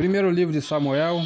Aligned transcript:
Primeiro 0.00 0.30
livro 0.30 0.50
de 0.50 0.62
Samuel, 0.62 1.20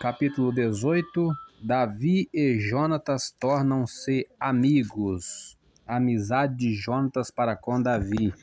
capítulo 0.00 0.52
18. 0.52 1.30
Davi 1.62 2.28
e 2.34 2.58
Jonatas 2.58 3.30
tornam-se 3.30 4.26
amigos. 4.40 5.56
Amizade 5.86 6.56
de 6.56 6.74
Jonatas 6.74 7.30
para 7.30 7.54
com 7.54 7.80
Davi. 7.80 8.34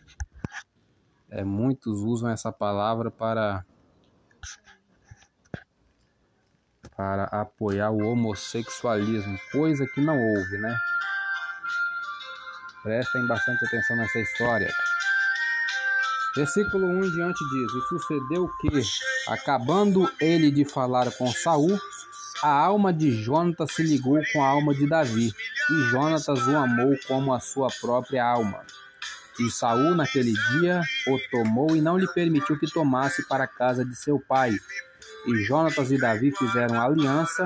É, 1.30 1.44
muitos 1.44 2.00
usam 2.00 2.30
essa 2.30 2.50
palavra 2.50 3.12
para 3.12 3.66
para 6.96 7.26
apoiar 7.26 7.92
o 7.92 8.08
homossexualismo, 8.08 9.38
coisa 9.52 9.86
que 9.86 10.00
não 10.00 10.18
houve, 10.18 10.58
né? 10.60 10.74
Prestem 12.84 13.28
bastante 13.28 13.66
atenção 13.66 13.98
nessa 13.98 14.20
história. 14.20 14.70
Versículo 16.36 16.88
1 16.88 17.06
em 17.06 17.12
diante 17.12 17.40
diz: 17.50 17.74
E 17.74 17.82
sucedeu 17.90 18.50
que, 18.60 18.82
acabando 19.28 20.12
ele 20.20 20.50
de 20.50 20.66
falar 20.66 21.12
com 21.12 21.32
Saul, 21.32 21.80
a 22.42 22.50
alma 22.50 22.92
de 22.92 23.12
Jonatas 23.12 23.74
se 23.74 23.84
ligou 23.84 24.20
com 24.34 24.44
a 24.44 24.48
alma 24.48 24.74
de 24.74 24.88
Davi, 24.88 25.32
e 25.70 25.90
Jonatas 25.92 26.48
o 26.48 26.58
amou 26.58 26.96
como 27.08 27.34
a 27.34 27.40
sua 27.40 27.68
própria 27.80 28.26
alma. 28.26 28.62
E 29.40 29.50
Saul 29.50 29.96
naquele 29.96 30.34
dia 30.52 30.82
o 31.08 31.20
tomou 31.32 31.76
e 31.76 31.82
não 31.82 31.98
lhe 31.98 32.08
permitiu 32.08 32.58
que 32.60 32.72
tomasse 32.72 33.28
para 33.28 33.46
a 33.46 33.48
casa 33.48 33.86
de 33.86 33.96
seu 33.96 34.20
pai. 34.20 34.52
E 35.26 35.36
Jonatas 35.46 35.92
e 35.92 35.98
Davi 35.98 36.32
fizeram 36.32 36.82
aliança, 36.82 37.46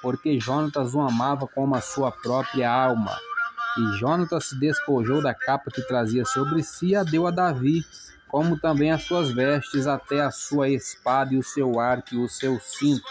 porque 0.00 0.38
Jonatas 0.38 0.94
o 0.94 1.00
amava 1.00 1.46
como 1.46 1.74
a 1.74 1.80
sua 1.80 2.12
própria 2.12 2.70
alma. 2.70 3.16
E 3.78 3.98
Jonatas 3.98 4.46
se 4.46 4.58
despojou 4.58 5.22
da 5.22 5.32
capa 5.32 5.70
que 5.70 5.82
trazia 5.82 6.24
sobre 6.24 6.64
si 6.64 6.88
e 6.88 6.96
a 6.96 7.04
deu 7.04 7.26
a 7.28 7.30
Davi, 7.30 7.84
como 8.26 8.58
também 8.58 8.90
as 8.90 9.04
suas 9.04 9.30
vestes, 9.30 9.86
até 9.86 10.20
a 10.20 10.32
sua 10.32 10.68
espada 10.68 11.32
e 11.32 11.38
o 11.38 11.42
seu 11.42 11.78
arco 11.78 12.14
e 12.14 12.18
o 12.18 12.28
seu 12.28 12.58
cinto. 12.60 13.04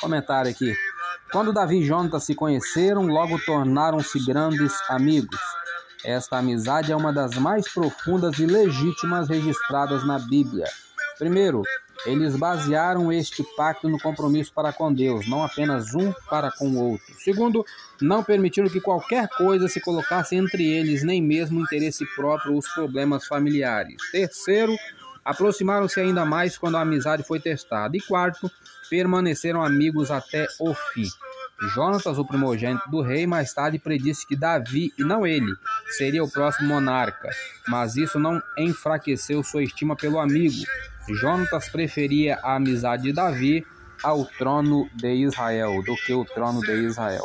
Comentário 0.00 0.50
aqui. 0.50 0.72
Quando 1.32 1.52
Davi 1.52 1.80
e 1.80 1.86
Jonatas 1.86 2.24
se 2.24 2.34
conheceram, 2.34 3.06
logo 3.06 3.38
tornaram-se 3.44 4.24
grandes 4.24 4.72
amigos. 4.88 5.38
Esta 6.04 6.38
amizade 6.38 6.92
é 6.92 6.96
uma 6.96 7.12
das 7.12 7.34
mais 7.34 7.68
profundas 7.72 8.38
e 8.38 8.46
legítimas 8.46 9.28
registradas 9.28 10.06
na 10.06 10.18
Bíblia. 10.18 10.66
Primeiro, 11.18 11.62
eles 12.06 12.36
basearam 12.36 13.12
este 13.12 13.42
pacto 13.56 13.88
no 13.88 13.98
compromisso 13.98 14.52
para 14.52 14.72
com 14.72 14.92
Deus, 14.92 15.28
não 15.28 15.42
apenas 15.42 15.94
um 15.94 16.12
para 16.28 16.50
com 16.50 16.68
o 16.68 16.90
outro. 16.90 17.14
Segundo, 17.18 17.64
não 18.00 18.22
permitiram 18.22 18.68
que 18.68 18.80
qualquer 18.80 19.28
coisa 19.28 19.68
se 19.68 19.80
colocasse 19.80 20.34
entre 20.34 20.66
eles, 20.66 21.02
nem 21.02 21.22
mesmo 21.22 21.60
o 21.60 21.62
interesse 21.62 22.04
próprio 22.14 22.52
ou 22.52 22.58
os 22.58 22.68
problemas 22.68 23.26
familiares. 23.26 23.96
Terceiro, 24.10 24.74
aproximaram-se 25.24 26.00
ainda 26.00 26.24
mais 26.24 26.56
quando 26.56 26.76
a 26.76 26.80
amizade 26.80 27.22
foi 27.22 27.38
testada. 27.38 27.96
E 27.96 28.00
quarto, 28.00 28.50
permaneceram 28.88 29.62
amigos 29.62 30.10
até 30.10 30.46
o 30.58 30.74
fim. 30.74 31.08
Jonatas, 31.74 32.18
o 32.18 32.24
primogênito 32.24 32.90
do 32.90 33.02
rei, 33.02 33.26
mais 33.26 33.52
tarde 33.52 33.78
predisse 33.78 34.26
que 34.26 34.34
Davi, 34.34 34.92
e 34.98 35.04
não 35.04 35.26
ele, 35.26 35.52
seria 35.90 36.24
o 36.24 36.30
próximo 36.30 36.68
monarca, 36.68 37.28
mas 37.68 37.96
isso 37.96 38.18
não 38.18 38.40
enfraqueceu 38.56 39.42
sua 39.44 39.62
estima 39.62 39.94
pelo 39.94 40.18
amigo. 40.18 40.64
Jonatas 41.08 41.68
preferia 41.68 42.38
a 42.42 42.56
amizade 42.56 43.04
de 43.04 43.12
Davi 43.12 43.66
ao 44.02 44.24
trono 44.24 44.88
de 44.94 45.12
Israel 45.14 45.82
do 45.82 45.94
que 45.96 46.12
o 46.12 46.24
trono 46.24 46.60
de 46.60 46.72
Israel. 46.84 47.24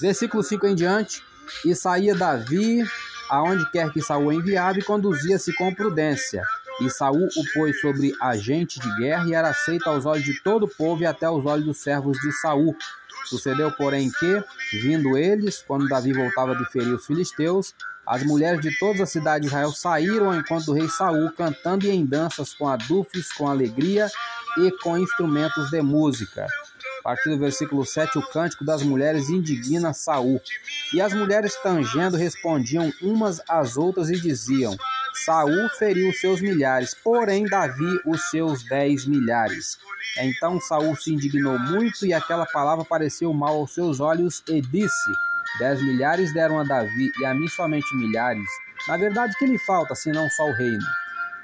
Versículo 0.00 0.42
5 0.42 0.66
em 0.66 0.74
diante: 0.74 1.22
E 1.64 1.74
saía 1.74 2.14
Davi 2.14 2.84
aonde 3.28 3.70
quer 3.70 3.92
que 3.92 4.00
Saul 4.00 4.32
enviava 4.32 4.78
e 4.78 4.82
conduzia-se 4.82 5.54
com 5.54 5.74
prudência. 5.74 6.42
E 6.80 6.88
Saul 6.88 7.26
o 7.36 7.52
pôs 7.54 7.80
sobre 7.80 8.12
agente 8.20 8.78
de 8.78 8.96
guerra 8.98 9.26
e 9.26 9.34
era 9.34 9.48
aceito 9.50 9.88
aos 9.88 10.06
olhos 10.06 10.24
de 10.24 10.40
todo 10.42 10.64
o 10.64 10.68
povo 10.68 11.02
e 11.02 11.06
até 11.06 11.26
aos 11.26 11.44
olhos 11.44 11.64
dos 11.64 11.78
servos 11.78 12.16
de 12.18 12.30
Saul. 12.40 12.76
Sucedeu, 13.24 13.70
porém, 13.72 14.10
que, 14.10 14.44
vindo 14.80 15.18
eles, 15.18 15.62
quando 15.66 15.88
Davi 15.88 16.12
voltava 16.12 16.54
de 16.54 16.64
ferir 16.70 16.94
os 16.94 17.04
filisteus, 17.04 17.74
as 18.08 18.22
mulheres 18.22 18.62
de 18.62 18.76
toda 18.78 19.02
a 19.02 19.06
cidade 19.06 19.42
de 19.42 19.48
Israel 19.48 19.70
saíram 19.70 20.30
ao 20.30 20.34
encontro 20.34 20.64
do 20.64 20.72
rei 20.72 20.88
Saul, 20.88 21.30
cantando 21.30 21.84
e 21.84 21.90
em 21.90 22.06
danças 22.06 22.54
com 22.54 22.66
adufes, 22.66 23.30
com 23.30 23.46
alegria 23.46 24.08
e 24.56 24.70
com 24.82 24.96
instrumentos 24.96 25.68
de 25.70 25.82
música. 25.82 26.46
A 27.00 27.02
partir 27.02 27.28
do 27.28 27.38
versículo 27.38 27.84
7, 27.84 28.18
o 28.18 28.22
cântico 28.22 28.64
das 28.64 28.82
mulheres 28.82 29.28
indigna 29.28 29.92
Saul. 29.92 30.40
E 30.94 31.02
as 31.02 31.12
mulheres 31.12 31.54
tangendo 31.62 32.16
respondiam 32.16 32.90
umas 33.02 33.42
às 33.46 33.76
outras 33.76 34.08
e 34.08 34.18
diziam: 34.18 34.74
Saul 35.26 35.68
feriu 35.78 36.10
seus 36.14 36.40
milhares, 36.40 36.94
porém 36.94 37.44
Davi 37.44 38.00
os 38.06 38.30
seus 38.30 38.62
dez 38.64 39.04
milhares. 39.04 39.78
Então 40.18 40.58
Saul 40.58 40.96
se 40.96 41.12
indignou 41.12 41.58
muito 41.58 42.06
e 42.06 42.14
aquela 42.14 42.46
palavra 42.46 42.86
pareceu 42.86 43.34
mal 43.34 43.56
aos 43.56 43.74
seus 43.74 44.00
olhos 44.00 44.42
e 44.48 44.62
disse: 44.62 45.12
Dez 45.58 45.82
milhares 45.82 46.32
deram 46.32 46.58
a 46.60 46.64
Davi 46.64 47.10
e 47.18 47.24
a 47.24 47.34
mim 47.34 47.48
somente 47.48 47.96
milhares. 47.96 48.48
Na 48.86 48.96
verdade, 48.96 49.34
que 49.38 49.46
lhe 49.46 49.58
falta, 49.58 49.94
senão 49.94 50.28
só 50.30 50.48
o 50.48 50.52
reino? 50.52 50.84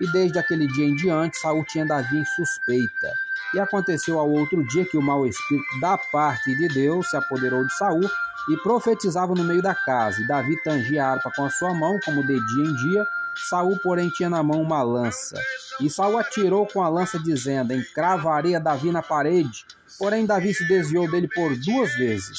E 0.00 0.10
desde 0.12 0.38
aquele 0.38 0.66
dia 0.68 0.86
em 0.86 0.94
diante, 0.94 1.38
Saul 1.38 1.64
tinha 1.64 1.86
Davi 1.86 2.18
em 2.18 2.24
suspeita. 2.24 3.12
E 3.54 3.60
aconteceu 3.60 4.18
ao 4.18 4.30
outro 4.30 4.64
dia 4.66 4.84
que 4.84 4.96
o 4.96 5.02
mau 5.02 5.26
espírito 5.26 5.80
da 5.80 5.96
parte 5.96 6.54
de 6.56 6.68
Deus 6.68 7.08
se 7.08 7.16
apoderou 7.16 7.64
de 7.64 7.72
Saul 7.76 8.08
e 8.48 8.56
profetizava 8.62 9.34
no 9.34 9.44
meio 9.44 9.62
da 9.62 9.74
casa. 9.74 10.20
E 10.20 10.26
Davi 10.26 10.60
tangia 10.62 11.06
a 11.06 11.12
harpa 11.12 11.30
com 11.34 11.44
a 11.44 11.50
sua 11.50 11.72
mão, 11.72 11.98
como 12.04 12.26
de 12.26 12.46
dia 12.46 12.64
em 12.64 12.74
dia, 12.74 13.04
Saul, 13.48 13.78
porém, 13.78 14.08
tinha 14.10 14.30
na 14.30 14.42
mão 14.42 14.60
uma 14.62 14.82
lança. 14.82 15.36
E 15.80 15.90
Saul 15.90 16.18
atirou 16.18 16.66
com 16.66 16.82
a 16.82 16.88
lança, 16.88 17.18
dizendo: 17.18 17.72
Encravaria 17.72 18.60
Davi 18.60 18.90
na 18.90 19.02
parede. 19.02 19.64
Porém, 19.98 20.26
Davi 20.26 20.54
se 20.54 20.66
desviou 20.66 21.10
dele 21.10 21.28
por 21.28 21.56
duas 21.56 21.94
vezes. 21.96 22.38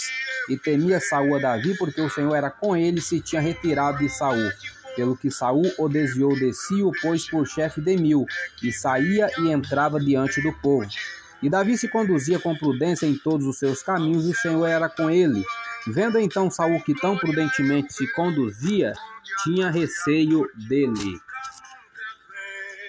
E 0.49 0.57
temia 0.57 0.99
Saul 0.99 1.35
a 1.35 1.39
Davi, 1.39 1.77
porque 1.77 1.99
o 2.01 2.09
Senhor 2.09 2.35
era 2.35 2.49
com 2.49 2.75
ele 2.75 2.99
e 2.99 3.01
se 3.01 3.19
tinha 3.19 3.41
retirado 3.41 3.99
de 3.99 4.09
Saul. 4.09 4.51
Pelo 4.95 5.17
que 5.17 5.29
Saul 5.29 5.69
o 5.77 5.89
desviou 5.89 6.33
de 6.35 6.53
si, 6.53 6.81
o 6.81 6.91
pôs 7.01 7.29
por 7.29 7.45
chefe 7.45 7.81
de 7.81 7.97
mil, 7.97 8.25
e 8.63 8.71
saía 8.71 9.29
e 9.39 9.51
entrava 9.51 9.99
diante 9.99 10.41
do 10.41 10.53
povo. 10.53 10.87
E 11.41 11.49
Davi 11.49 11.77
se 11.77 11.89
conduzia 11.89 12.39
com 12.39 12.55
prudência 12.55 13.05
em 13.05 13.17
todos 13.17 13.45
os 13.45 13.57
seus 13.57 13.83
caminhos, 13.83 14.25
e 14.25 14.31
o 14.31 14.35
Senhor 14.35 14.65
era 14.65 14.87
com 14.87 15.09
ele. 15.09 15.43
Vendo 15.87 16.17
então 16.17 16.49
Saul 16.49 16.81
que 16.81 16.95
tão 16.95 17.17
prudentemente 17.17 17.93
se 17.93 18.07
conduzia, 18.13 18.93
tinha 19.43 19.69
receio 19.69 20.49
dele. 20.67 21.19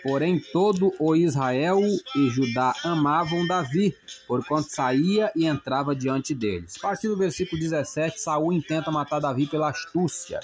Porém, 0.07 0.39
todo 0.39 0.95
o 1.01 1.17
Israel 1.17 1.81
e 2.15 2.29
Judá 2.29 2.73
amavam 2.85 3.45
Davi, 3.45 3.93
porquanto 4.29 4.69
saía 4.71 5.33
e 5.35 5.47
entrava 5.47 5.97
diante 5.97 6.33
deles. 6.33 6.77
A 6.79 6.81
partir 6.81 7.09
do 7.09 7.17
versículo 7.17 7.61
17, 7.61 8.21
Saul 8.21 8.53
intenta 8.53 8.89
matar 8.93 9.19
Davi 9.19 9.47
pela 9.47 9.69
astúcia. 9.69 10.39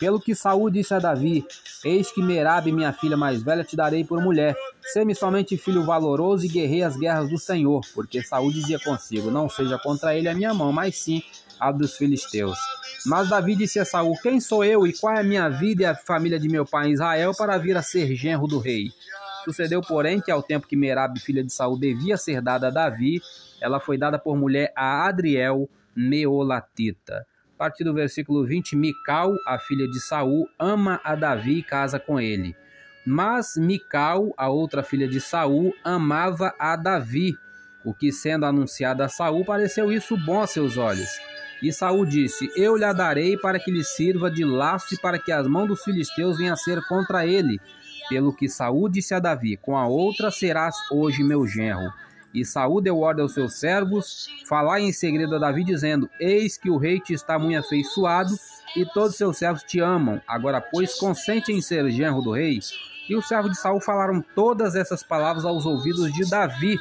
Pelo 0.00 0.18
que 0.18 0.34
Saul 0.34 0.68
disse 0.68 0.94
a 0.94 0.98
Davi: 0.98 1.46
Eis 1.84 2.10
que 2.10 2.22
Merabe, 2.22 2.72
minha 2.72 2.92
filha 2.92 3.16
mais 3.16 3.40
velha, 3.40 3.62
te 3.62 3.76
darei 3.76 4.02
por 4.02 4.20
mulher. 4.20 4.56
Sê-me 4.92 5.14
somente 5.14 5.56
filho 5.56 5.84
valoroso 5.84 6.44
e 6.44 6.48
guerrei 6.48 6.82
as 6.82 6.96
guerras 6.96 7.30
do 7.30 7.38
Senhor. 7.38 7.82
Porque 7.94 8.20
Saul 8.22 8.50
dizia 8.50 8.80
consigo: 8.80 9.30
Não 9.30 9.48
seja 9.48 9.78
contra 9.78 10.16
ele 10.16 10.28
a 10.28 10.34
minha 10.34 10.52
mão, 10.52 10.72
mas 10.72 10.96
sim 10.96 11.22
a 11.58 11.72
dos 11.72 11.96
filisteus. 11.96 12.58
Mas 13.06 13.28
Davi 13.28 13.54
disse 13.54 13.78
a 13.78 13.84
Saul: 13.84 14.16
Quem 14.22 14.40
sou 14.40 14.64
eu 14.64 14.86
e 14.86 14.92
qual 14.92 15.14
é 15.14 15.20
a 15.20 15.24
minha 15.24 15.48
vida 15.48 15.82
e 15.82 15.86
a 15.86 15.94
família 15.94 16.38
de 16.38 16.48
meu 16.48 16.64
pai 16.64 16.90
Israel 16.90 17.32
para 17.36 17.58
vir 17.58 17.76
a 17.76 17.82
ser 17.82 18.14
genro 18.14 18.46
do 18.46 18.58
rei? 18.58 18.90
Sucedeu, 19.44 19.82
porém, 19.82 20.20
que 20.20 20.30
ao 20.30 20.42
tempo 20.42 20.66
que 20.66 20.74
Merabe, 20.74 21.20
filha 21.20 21.44
de 21.44 21.52
Saul, 21.52 21.78
devia 21.78 22.16
ser 22.16 22.40
dada 22.40 22.68
a 22.68 22.70
Davi, 22.70 23.20
ela 23.60 23.78
foi 23.78 23.98
dada 23.98 24.18
por 24.18 24.36
mulher 24.36 24.72
a 24.74 25.06
Adriel, 25.06 25.68
Meolatita. 25.94 27.26
A 27.54 27.56
partir 27.56 27.84
do 27.84 27.92
versículo 27.92 28.44
20, 28.44 28.74
Mical, 28.74 29.34
a 29.46 29.58
filha 29.58 29.86
de 29.86 30.00
Saul, 30.00 30.48
ama 30.58 31.00
a 31.04 31.14
Davi 31.14 31.58
e 31.58 31.62
casa 31.62 32.00
com 32.00 32.18
ele. 32.18 32.56
Mas 33.06 33.54
Mical, 33.56 34.32
a 34.36 34.48
outra 34.48 34.82
filha 34.82 35.06
de 35.06 35.20
Saul, 35.20 35.74
amava 35.84 36.54
a 36.58 36.74
Davi, 36.74 37.36
o 37.84 37.92
que 37.92 38.10
sendo 38.10 38.46
anunciado 38.46 39.02
a 39.02 39.08
Saul 39.08 39.44
pareceu 39.44 39.92
isso 39.92 40.16
bom 40.16 40.40
a 40.40 40.46
seus 40.46 40.76
olhos. 40.76 41.20
E 41.62 41.72
Saul 41.72 42.04
disse: 42.06 42.50
Eu 42.56 42.76
lhe 42.76 42.94
darei 42.94 43.36
para 43.36 43.58
que 43.58 43.70
lhe 43.70 43.84
sirva 43.84 44.30
de 44.30 44.44
laço 44.44 44.94
e 44.94 44.98
para 44.98 45.18
que 45.18 45.30
as 45.30 45.46
mãos 45.46 45.68
dos 45.68 45.82
filisteus 45.82 46.38
venham 46.38 46.54
a 46.54 46.56
ser 46.56 46.82
contra 46.86 47.26
ele. 47.26 47.60
Pelo 48.08 48.34
que 48.34 48.48
Saul 48.48 48.88
disse 48.88 49.14
a 49.14 49.18
Davi: 49.18 49.56
Com 49.56 49.76
a 49.76 49.86
outra 49.86 50.30
serás 50.30 50.74
hoje 50.90 51.22
meu 51.22 51.46
genro. 51.46 51.92
E 52.34 52.44
Saul 52.44 52.80
deu 52.80 52.98
ordem 52.98 53.22
aos 53.22 53.32
seus 53.32 53.54
servos, 53.60 54.28
falar 54.46 54.80
em 54.80 54.92
segredo 54.92 55.36
a 55.36 55.38
Davi, 55.38 55.62
dizendo: 55.62 56.10
Eis 56.18 56.58
que 56.58 56.68
o 56.68 56.76
rei 56.76 56.98
te 56.98 57.14
está 57.14 57.38
muito 57.38 57.60
afeiçoado, 57.60 58.34
e 58.76 58.84
todos 58.84 59.16
seus 59.16 59.36
servos 59.36 59.62
te 59.62 59.78
amam. 59.78 60.20
Agora, 60.26 60.60
pois, 60.60 60.98
consente 60.98 61.52
em 61.52 61.60
ser 61.60 61.88
genro 61.90 62.20
do 62.20 62.32
rei. 62.32 62.58
E 63.08 63.14
os 63.14 63.28
servos 63.28 63.52
de 63.52 63.58
Saul 63.58 63.80
falaram 63.80 64.24
todas 64.34 64.74
essas 64.74 65.02
palavras 65.02 65.44
aos 65.44 65.64
ouvidos 65.64 66.12
de 66.12 66.28
Davi, 66.28 66.76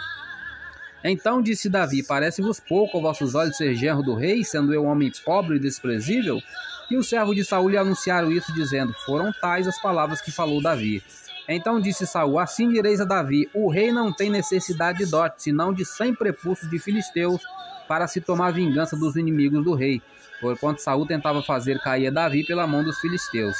então 1.04 1.42
disse 1.42 1.70
Davi: 1.70 2.04
Parece-vos 2.04 2.60
pouco 2.60 2.98
aos 2.98 3.04
vossos 3.04 3.36
olhos 3.36 3.58
ser 3.58 3.76
genro 3.76 4.02
do 4.02 4.16
rei, 4.16 4.44
sendo 4.44 4.74
eu 4.74 4.86
homem 4.86 5.12
pobre 5.26 5.58
e 5.58 5.60
desprezível? 5.60 6.42
E 6.90 6.98
o 6.98 7.04
servo 7.04 7.34
de 7.34 7.44
Saul 7.44 7.70
lhe 7.70 7.78
anunciaram 7.78 8.32
isso, 8.32 8.54
dizendo: 8.54 8.94
Foram 9.06 9.32
tais 9.34 9.68
as 9.68 9.82
palavras 9.82 10.22
que 10.22 10.32
falou 10.32 10.62
Davi. 10.62 11.04
Então 11.48 11.80
disse 11.80 12.06
Saul: 12.06 12.40
Assim 12.40 12.70
direis 12.72 13.02
a 13.02 13.06
Davi: 13.06 13.50
O 13.54 13.70
rei 13.70 13.92
não 13.92 14.14
tem 14.14 14.30
necessidade 14.30 15.00
de 15.00 15.06
dote, 15.06 15.44
senão 15.44 15.74
de 15.74 15.86
cem 15.86 16.14
prepulsos 16.14 16.70
de 16.70 16.80
filisteus, 16.80 17.42
para 17.88 18.08
se 18.08 18.22
tomar 18.22 18.52
vingança 18.52 18.96
dos 18.96 19.16
inimigos 19.16 19.64
do 19.64 19.74
rei. 19.74 20.02
Porquanto 20.40 20.82
Saul 20.82 21.06
tentava 21.06 21.42
fazer 21.42 21.80
cair 21.82 22.12
Davi 22.12 22.46
pela 22.46 22.68
mão 22.68 22.84
dos 22.84 23.00
filisteus. 23.00 23.56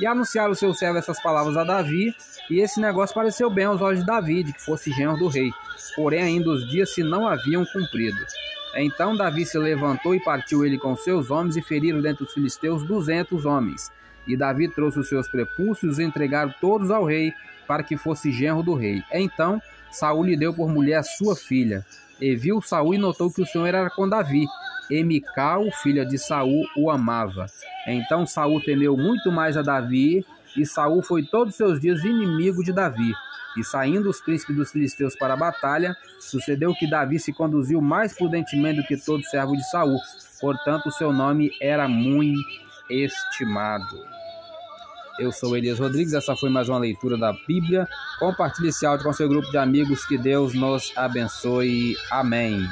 E 0.00 0.06
anunciaram 0.06 0.54
seu 0.54 0.74
servo 0.74 0.98
essas 0.98 1.22
palavras 1.22 1.56
a 1.56 1.64
Davi, 1.64 2.14
e 2.50 2.60
esse 2.60 2.80
negócio 2.80 3.14
pareceu 3.14 3.48
bem 3.48 3.64
aos 3.64 3.80
olhos 3.80 4.00
de 4.00 4.06
Davi, 4.06 4.42
de 4.42 4.52
que 4.52 4.62
fosse 4.62 4.90
genro 4.92 5.16
do 5.16 5.28
rei. 5.28 5.50
Porém, 5.94 6.22
ainda 6.22 6.50
os 6.50 6.68
dias 6.68 6.92
se 6.92 7.02
não 7.02 7.28
haviam 7.28 7.64
cumprido. 7.66 8.18
Então 8.76 9.16
Davi 9.16 9.46
se 9.46 9.56
levantou 9.56 10.14
e 10.14 10.20
partiu 10.20 10.64
ele 10.64 10.78
com 10.78 10.96
seus 10.96 11.30
homens 11.30 11.56
e 11.56 11.62
feriram 11.62 12.00
dentre 12.00 12.24
os 12.24 12.32
filisteus 12.32 12.84
duzentos 12.84 13.44
homens. 13.44 13.90
E 14.26 14.36
Davi 14.36 14.68
trouxe 14.68 14.98
os 14.98 15.08
seus 15.08 15.28
prepúcios 15.28 15.98
e 15.98 16.02
entregaram 16.02 16.52
todos 16.60 16.90
ao 16.90 17.04
rei, 17.04 17.32
para 17.66 17.82
que 17.82 17.96
fosse 17.96 18.32
genro 18.32 18.62
do 18.62 18.74
rei. 18.74 19.02
Então 19.12 19.62
Saul 19.90 20.24
lhe 20.24 20.36
deu 20.36 20.52
por 20.52 20.68
mulher 20.68 21.02
sua 21.04 21.36
filha. 21.36 21.84
E 22.20 22.34
viu 22.36 22.62
Saul 22.62 22.94
e 22.94 22.98
notou 22.98 23.30
que 23.32 23.42
o 23.42 23.46
Senhor 23.46 23.66
era 23.66 23.90
com 23.90 24.08
Davi. 24.08 24.46
E 24.90 25.02
Mical, 25.02 25.64
filha 25.82 26.04
de 26.04 26.18
Saul, 26.18 26.64
o 26.76 26.90
amava. 26.90 27.46
Então 27.86 28.26
Saul 28.26 28.60
temeu 28.60 28.96
muito 28.96 29.32
mais 29.32 29.56
a 29.56 29.62
Davi, 29.62 30.24
e 30.56 30.64
Saul 30.64 31.02
foi 31.02 31.22
todos 31.22 31.54
os 31.54 31.56
seus 31.56 31.80
dias 31.80 32.04
inimigo 32.04 32.62
de 32.62 32.72
Davi. 32.72 33.12
E 33.56 33.64
saindo 33.64 34.10
os 34.10 34.20
príncipes 34.20 34.56
dos 34.56 34.72
filisteus 34.72 35.16
para 35.16 35.34
a 35.34 35.36
batalha, 35.36 35.96
sucedeu 36.20 36.74
que 36.74 36.90
Davi 36.90 37.18
se 37.18 37.32
conduziu 37.32 37.80
mais 37.80 38.12
prudentemente 38.12 38.80
do 38.80 38.86
que 38.86 38.96
todo 38.96 39.22
servo 39.24 39.56
de 39.56 39.62
Saul. 39.70 39.98
Portanto, 40.40 40.90
seu 40.90 41.12
nome 41.12 41.50
era 41.60 41.86
muito 41.88 42.40
estimado. 42.90 43.96
Eu 45.16 45.30
sou 45.30 45.56
Elias 45.56 45.78
Rodrigues, 45.78 46.12
essa 46.12 46.34
foi 46.34 46.50
mais 46.50 46.68
uma 46.68 46.78
leitura 46.78 47.16
da 47.16 47.32
Bíblia. 47.32 47.88
Compartilhe 48.18 48.68
esse 48.68 48.84
áudio 48.84 49.06
com 49.06 49.12
seu 49.12 49.28
grupo 49.28 49.48
de 49.48 49.56
amigos, 49.56 50.04
que 50.04 50.18
Deus 50.18 50.54
nos 50.54 50.92
abençoe. 50.96 51.96
Amém. 52.10 52.66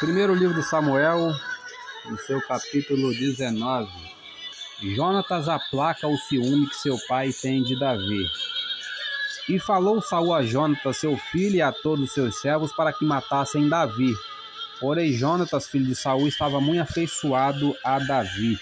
Primeiro 0.00 0.34
livro 0.34 0.60
de 0.60 0.66
Samuel, 0.66 1.30
no 2.06 2.18
seu 2.18 2.40
capítulo 2.48 3.12
19. 3.12 4.09
Jonatas 4.82 5.46
aplaca 5.46 6.08
o 6.08 6.16
ciúme 6.16 6.66
que 6.68 6.76
seu 6.76 6.96
pai 7.06 7.30
tem 7.32 7.62
de 7.62 7.78
Davi. 7.78 8.24
E 9.48 9.58
falou 9.58 10.00
Saul 10.00 10.32
a 10.32 10.42
Jonatas, 10.42 10.96
seu 10.96 11.18
filho, 11.18 11.56
e 11.56 11.62
a 11.62 11.70
todos 11.70 12.06
os 12.06 12.12
seus 12.12 12.40
servos 12.40 12.72
para 12.72 12.92
que 12.92 13.04
matassem 13.04 13.68
Davi. 13.68 14.14
Porém, 14.80 15.12
Jonatas, 15.12 15.68
filho 15.68 15.84
de 15.84 15.94
Saul, 15.94 16.26
estava 16.28 16.60
muito 16.60 16.80
afeiçoado 16.80 17.76
a 17.84 17.98
Davi. 17.98 18.58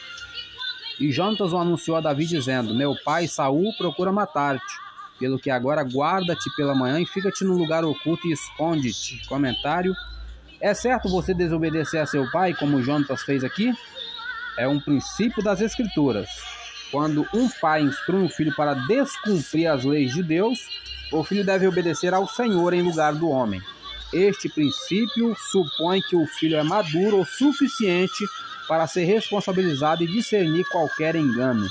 E 0.99 1.12
Jonatas 1.12 1.53
o 1.53 1.59
anunciou 1.59 1.97
a 1.97 2.00
Davi, 2.00 2.26
dizendo: 2.26 2.75
Meu 2.75 2.97
pai 3.05 3.29
Saul 3.29 3.73
procura 3.76 4.11
matar-te. 4.11 4.88
Pelo 5.21 5.38
que 5.38 5.50
agora 5.50 5.82
guarda-te 5.82 6.49
pela 6.56 6.75
manhã 6.75 7.00
e 7.00 7.06
fica-te 7.06 7.44
num 7.44 7.56
lugar 7.56 7.85
oculto 7.85 8.26
e 8.26 8.32
esconde-te. 8.32 9.25
Comentário 9.26 9.94
é 10.61 10.75
certo 10.75 11.09
você 11.09 11.32
desobedecer 11.32 12.00
a 12.00 12.06
seu 12.06 12.29
pai, 12.31 12.55
como 12.55 12.82
Jonatas 12.82 13.23
fez 13.23 13.44
aqui? 13.44 13.73
É 14.59 14.67
um 14.67 14.81
princípio 14.81 15.43
das 15.43 15.61
Escrituras. 15.61 16.29
Quando 16.91 17.25
um 17.33 17.49
pai 17.49 17.83
instrui 17.83 18.23
um 18.23 18.29
filho 18.29 18.55
para 18.57 18.75
descumprir 18.75 19.71
as 19.71 19.85
leis 19.85 20.13
de 20.13 20.23
Deus, 20.23 20.59
o 21.13 21.23
filho 21.23 21.45
deve 21.45 21.67
obedecer 21.67 22.13
ao 22.13 22.27
Senhor 22.27 22.75
em 22.75 22.83
lugar 22.83 23.15
do 23.15 23.29
homem. 23.29 23.63
Este 24.13 24.49
princípio 24.49 25.37
supõe 25.51 26.01
que 26.01 26.17
o 26.17 26.27
filho 26.27 26.57
é 26.57 26.63
maduro 26.63 27.21
o 27.21 27.25
suficiente 27.25 28.25
para 28.67 28.87
ser 28.87 29.05
responsabilizado 29.05 30.03
e 30.03 30.09
discernir 30.09 30.65
qualquer 30.71 31.15
engano. 31.15 31.67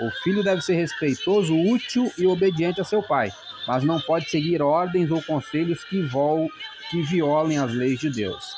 O 0.00 0.10
filho 0.22 0.42
deve 0.42 0.62
ser 0.62 0.74
respeitoso, 0.74 1.54
útil 1.54 2.10
e 2.16 2.26
obediente 2.26 2.80
a 2.80 2.84
seu 2.84 3.02
pai, 3.02 3.30
mas 3.66 3.84
não 3.84 4.00
pode 4.00 4.30
seguir 4.30 4.62
ordens 4.62 5.10
ou 5.10 5.22
conselhos 5.22 5.84
que, 5.84 6.00
vol 6.00 6.48
que 6.90 7.02
violem 7.02 7.58
as 7.58 7.74
leis 7.74 8.00
de 8.00 8.08
Deus. 8.08 8.54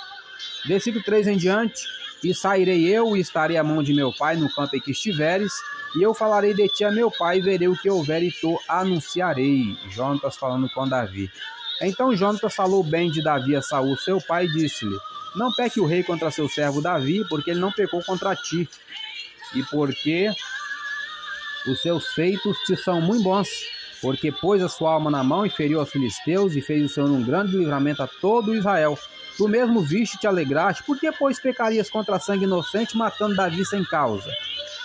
Versículo 0.66 1.02
3 1.04 1.26
em 1.26 1.36
diante: 1.36 1.84
E 2.22 2.32
sairei 2.34 2.86
eu 2.86 3.16
e 3.16 3.20
estarei 3.20 3.56
à 3.56 3.64
mão 3.64 3.82
de 3.82 3.92
meu 3.92 4.12
pai 4.12 4.36
no 4.36 4.52
campo 4.52 4.76
em 4.76 4.80
que 4.80 4.92
estiveres, 4.92 5.52
e 5.96 6.02
eu 6.02 6.14
falarei 6.14 6.54
de 6.54 6.68
ti 6.68 6.84
a 6.84 6.90
meu 6.90 7.10
pai, 7.10 7.38
e 7.38 7.42
verei 7.42 7.68
o 7.68 7.76
que 7.76 7.90
houver 7.90 8.22
e 8.22 8.30
tu 8.30 8.58
anunciarei. 8.68 9.76
Jonatas 9.90 10.36
falando 10.36 10.68
com 10.70 10.88
Davi. 10.88 11.30
Então 11.80 12.14
Jonatas 12.14 12.54
falou 12.54 12.84
bem 12.84 13.10
de 13.10 13.22
Davi 13.22 13.56
a 13.56 13.62
Saul, 13.62 13.96
seu 13.96 14.20
pai, 14.20 14.46
e 14.46 14.52
disse-lhe: 14.52 14.96
Não 15.34 15.52
peque 15.52 15.80
o 15.80 15.86
rei 15.86 16.02
contra 16.02 16.30
seu 16.30 16.48
servo 16.48 16.80
Davi, 16.80 17.26
porque 17.28 17.50
ele 17.50 17.60
não 17.60 17.72
pecou 17.72 18.02
contra 18.04 18.36
ti, 18.36 18.68
e 19.54 19.62
porque 19.64 20.30
os 21.66 21.82
seus 21.82 22.06
feitos 22.14 22.56
te 22.66 22.76
são 22.76 23.00
muito 23.00 23.24
bons 23.24 23.48
porque 24.02 24.32
pôs 24.32 24.60
a 24.60 24.68
sua 24.68 24.94
alma 24.94 25.10
na 25.10 25.22
mão 25.22 25.46
e 25.46 25.50
feriu 25.50 25.78
aos 25.78 25.90
filisteus, 25.90 26.56
e 26.56 26.60
fez 26.60 26.84
o 26.84 26.92
Senhor 26.92 27.08
um 27.08 27.22
grande 27.22 27.56
livramento 27.56 28.02
a 28.02 28.08
todo 28.20 28.54
Israel. 28.54 28.98
Tu 29.38 29.48
mesmo 29.48 29.80
viste 29.80 30.16
e 30.16 30.18
te 30.18 30.26
alegraste, 30.26 30.82
por 30.82 30.98
que, 30.98 31.10
pois, 31.12 31.40
pecarias 31.40 31.88
contra 31.88 32.18
sangue 32.18 32.44
inocente, 32.44 32.96
matando 32.96 33.36
Davi 33.36 33.64
sem 33.64 33.84
causa? 33.84 34.28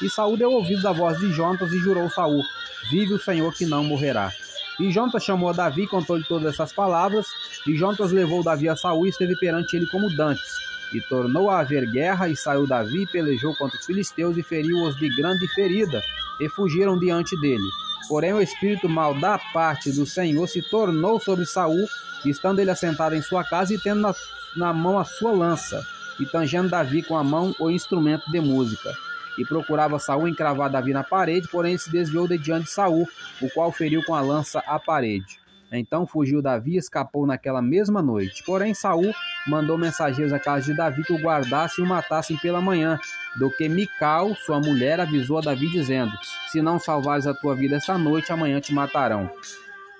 E 0.02 0.10
Saul 0.10 0.38
deu 0.38 0.52
ouvidos 0.52 0.86
à 0.86 0.92
voz 0.92 1.18
de 1.18 1.34
Jontas 1.34 1.74
e 1.74 1.80
jurou 1.80 2.08
Saul: 2.12 2.44
Vive 2.92 3.16
o 3.16 3.19
Senhor 3.19 3.52
que 3.54 3.66
não 3.66 3.84
morrerá. 3.84 4.31
E 4.80 4.92
Jontas 4.92 5.24
chamou 5.24 5.50
a 5.50 5.54
Davi 5.54 5.84
e 5.84 5.88
contou-lhe 5.88 6.24
todas 6.24 6.54
essas 6.54 6.72
palavras, 6.72 7.25
e 7.66 7.75
Jontas 7.75 8.12
levou 8.12 8.44
Davi 8.44 8.70
a 8.70 8.75
Saul 8.75 9.08
e 9.08 9.10
esteve 9.10 9.36
perante 9.38 9.75
ele 9.75 9.88
como 9.88 10.16
dantes. 10.16 10.68
E 10.94 11.02
tornou 11.02 11.50
a 11.50 11.60
haver 11.60 11.90
guerra, 11.92 12.30
e 12.30 12.36
saiu 12.36 12.68
Davi 12.68 13.02
e 13.02 13.08
pelejou 13.08 13.56
contra 13.56 13.78
os 13.78 13.86
filisteus 13.86 14.38
e 14.38 14.44
feriu-os 14.44 14.96
de 14.96 15.10
grande 15.18 15.48
ferida, 15.50 16.00
e 16.40 16.48
fugiram 16.48 16.98
diante 16.98 17.36
dele. 17.42 17.68
Porém, 18.08 18.34
o 18.34 18.42
espírito 18.42 18.88
mal 18.88 19.14
da 19.14 19.38
parte 19.38 19.92
do 19.92 20.06
Senhor 20.06 20.48
se 20.48 20.62
tornou 20.62 21.20
sobre 21.20 21.46
Saul, 21.46 21.88
estando 22.26 22.60
ele 22.60 22.72
assentado 22.72 23.16
em 23.16 23.22
sua 23.22 23.44
casa 23.44 23.74
e 23.74 23.80
tendo 23.80 24.02
na, 24.02 24.16
na 24.56 24.74
mão 24.74 24.98
a 24.98 25.04
sua 25.04 25.32
lança, 25.32 25.86
e 26.20 26.26
tangendo 26.26 26.70
Davi 26.70 27.04
com 27.04 27.18
a 27.18 27.24
mão 27.24 27.54
o 27.60 27.70
instrumento 27.70 28.30
de 28.32 28.40
música. 28.40 28.94
E 29.38 29.46
procurava 29.46 30.00
Saul 30.00 30.28
encravar 30.28 30.70
Davi 30.70 30.94
na 30.94 31.04
parede, 31.04 31.48
porém 31.48 31.74
ele 31.74 31.80
se 31.80 31.92
desviou 31.92 32.28
de 32.28 32.38
diante 32.38 32.66
de 32.66 32.72
Saul, 32.72 33.08
o 33.42 33.50
qual 33.50 33.72
feriu 33.72 34.04
com 34.04 34.16
a 34.16 34.22
lança 34.22 34.60
a 34.66 34.80
parede. 34.80 35.47
Então 35.72 36.08
fugiu 36.08 36.41
Davi 36.41 36.75
e 36.75 36.77
escapou 36.77 37.25
naquela 37.25 37.62
mesma 37.62 38.01
noite. 38.01 38.44
Porém, 38.46 38.74
Saul 38.74 39.13
mandou 39.46 39.77
mensageiros 39.77 40.32
à 40.32 40.39
casa 40.39 40.65
de 40.65 40.77
Davi 40.77 41.03
que 41.03 41.13
o 41.13 41.20
guardassem 41.20 41.84
e 41.84 41.88
o 41.88 41.89
matassem 41.89 42.38
pela 42.38 42.62
manhã, 42.62 43.00
do 43.38 43.51
que 43.51 43.68
Mical, 43.68 44.34
sua 44.36 44.60
mulher, 44.60 45.00
avisou 45.00 45.38
a 45.38 45.41
Davi, 45.41 45.70
dizendo: 45.70 46.12
Se 46.51 46.62
não 46.62 46.80
salvares 46.80 47.27
a 47.27 47.34
tua 47.34 47.56
vida 47.56 47.75
esta 47.75 47.98
noite, 47.98 48.32
amanhã 48.32 48.60
te 48.60 48.74
matarão. 48.74 49.30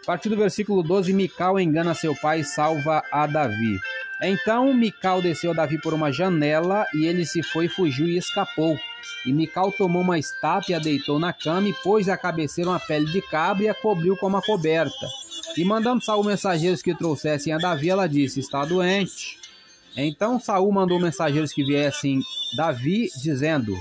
A 0.04 0.06
partir 0.06 0.30
do 0.30 0.38
versículo 0.38 0.82
12, 0.82 1.12
Mical 1.12 1.60
engana 1.60 1.94
seu 1.94 2.16
pai 2.16 2.40
e 2.40 2.44
salva 2.46 3.04
a 3.12 3.28
Davi. 3.28 3.78
Então 4.22 4.74
Mical 4.74 5.22
desceu 5.22 5.52
a 5.52 5.54
Davi 5.54 5.80
por 5.80 5.94
uma 5.94 6.12
janela, 6.12 6.86
e 6.94 7.06
ele 7.06 7.26
se 7.26 7.44
foi, 7.44 7.68
fugiu 7.68 8.08
e 8.08 8.18
escapou. 8.18 8.78
E 9.26 9.34
Mical 9.34 9.72
tomou 9.72 10.02
uma 10.02 10.18
estátua 10.18 10.72
e 10.72 10.76
a 10.76 10.80
deitou 10.80 11.20
na 11.20 11.34
cama, 11.34 11.68
e 11.68 11.74
pôs 11.84 12.08
a 12.08 12.18
cabeceira 12.18 12.70
uma 12.70 12.80
pele 12.80 13.06
de 13.12 13.22
cabra 13.22 13.64
e 13.64 13.70
a 13.70 13.76
cobriu 13.76 14.16
com 14.16 14.28
uma 14.28 14.42
coberta. 14.42 15.08
E 15.58 15.66
mandando 15.66 16.04
Saul 16.04 16.24
mensageiros 16.24 16.84
que 16.84 16.94
trouxessem 16.94 17.52
a 17.52 17.58
Davi, 17.58 17.90
ela 17.90 18.08
disse: 18.08 18.40
Está 18.40 18.64
doente. 18.64 19.40
Então 19.96 20.40
Saul 20.40 20.72
mandou 20.72 21.00
mensageiros 21.00 21.52
que 21.52 21.64
viessem 21.64 22.22
Davi, 22.56 23.10
dizendo: 23.24 23.76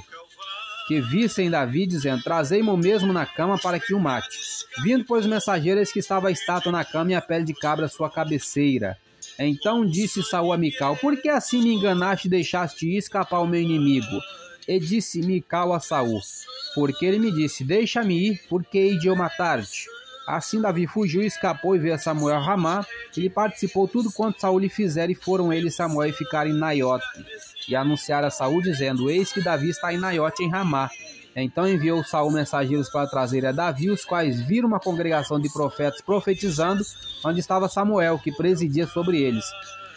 Que 0.89 1.03
vissem 1.03 1.51
Davi, 1.51 1.87
dizendo: 1.87 2.23
Trazei-mo 2.23 2.75
mesmo 2.79 3.13
na 3.13 3.27
cama 3.27 3.59
para 3.59 3.79
que 3.79 3.93
o 3.93 4.01
mate. 4.01 4.39
Vindo, 4.83 5.05
pois, 5.05 5.27
mensageiros 5.27 5.93
que 5.93 5.99
estava 5.99 6.29
a 6.29 6.33
estátua 6.33 6.73
na 6.73 6.83
cama 6.83 7.13
e 7.13 7.15
a 7.15 7.21
pele 7.21 7.45
de 7.45 7.53
cabra 7.53 7.89
sua 7.89 8.09
cabeceira. 8.09 8.97
Então 9.39 9.85
disse 9.85 10.23
Saul 10.23 10.55
a 10.55 10.57
Mical: 10.57 10.97
Por 10.97 11.15
que 11.21 11.29
assim 11.29 11.63
me 11.63 11.75
enganaste 11.75 12.27
e 12.27 12.31
deixaste 12.31 12.97
escapar 12.97 13.41
o 13.41 13.47
meu 13.47 13.61
inimigo? 13.61 14.19
E 14.67 14.81
disse 14.81 15.21
Mical 15.21 15.75
a 15.75 15.81
Saul: 15.81 16.21
Porque 16.75 17.05
ele 17.05 17.19
me 17.19 17.31
disse: 17.31 17.63
Deixa-me 17.63 18.31
ir, 18.31 18.41
porque 18.49 18.79
hei 18.79 18.99
de 18.99 19.09
eu 19.09 19.15
matar-te. 19.15 19.96
Assim 20.27 20.61
Davi 20.61 20.87
fugiu 20.87 21.23
escapou 21.23 21.77
e 21.77 21.79
veio 21.79 21.95
a 21.95 21.99
Samuel 21.99 22.41
Ramá. 22.41 22.85
Ele 23.17 23.31
participou 23.31 23.87
tudo 23.87 24.11
quanto 24.11 24.41
Saul 24.41 24.59
lhe 24.59 24.69
fizera 24.69 25.13
e 25.13 25.15
foram 25.15 25.53
ele 25.53 25.69
e 25.69 25.71
Samuel 25.71 26.13
ficar 26.13 26.47
em 26.47 26.53
Naiote. 26.53 27.07
E 27.69 27.77
anunciaram 27.77 28.27
a 28.27 28.31
Saul 28.31 28.61
dizendo: 28.61 29.09
Eis 29.09 29.33
que 29.33 29.41
Davi 29.41 29.71
está 29.71 29.93
em 29.95 29.99
Naiote 29.99 30.43
em 30.43 30.51
Ramá. 30.51 30.91
Então 31.37 31.69
enviou 31.69 32.03
Saul 32.03 32.33
mensageiros 32.33 32.89
para 32.89 33.07
trazer 33.07 33.45
a 33.45 33.53
Davi, 33.53 33.91
os 33.91 34.05
quais 34.05 34.41
viram 34.41 34.69
uma 34.69 34.81
congregação 34.81 35.39
de 35.39 35.53
profetas 35.53 36.01
profetizando, 36.01 36.83
onde 37.23 37.41
estava 37.41 37.69
Samuel, 37.69 38.19
que 38.19 38.33
presidia 38.33 38.87
sobre 38.87 39.21
eles. 39.21 39.45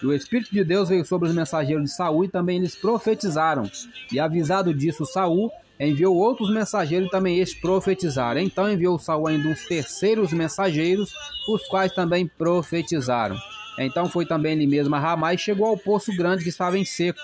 E 0.01 0.05
o 0.05 0.13
Espírito 0.13 0.51
de 0.51 0.63
Deus 0.63 0.89
veio 0.89 1.05
sobre 1.05 1.29
os 1.29 1.35
mensageiros 1.35 1.83
de 1.85 1.95
Saul 1.95 2.25
e 2.25 2.29
também 2.29 2.57
eles 2.57 2.75
profetizaram. 2.75 3.63
E 4.11 4.19
avisado 4.19 4.73
disso 4.73 5.05
Saul, 5.05 5.49
enviou 5.79 6.15
outros 6.15 6.51
mensageiros 6.51 7.09
também 7.09 7.39
estes 7.39 7.59
profetizaram. 7.59 8.41
Então 8.41 8.69
enviou 8.69 8.99
Saul 8.99 9.27
ainda 9.27 9.47
uns 9.47 9.65
terceiros 9.65 10.33
mensageiros, 10.33 11.13
os 11.47 11.65
quais 11.67 11.93
também 11.93 12.27
profetizaram. 12.27 13.37
Então 13.79 14.09
foi 14.09 14.25
também 14.25 14.53
ele 14.53 14.67
mesmo 14.67 14.93
a 14.95 14.99
Ramá 14.99 15.33
e 15.33 15.37
chegou 15.37 15.65
ao 15.65 15.77
poço 15.77 16.13
grande 16.15 16.43
que 16.43 16.49
estava 16.49 16.77
em 16.77 16.83
seco. 16.83 17.21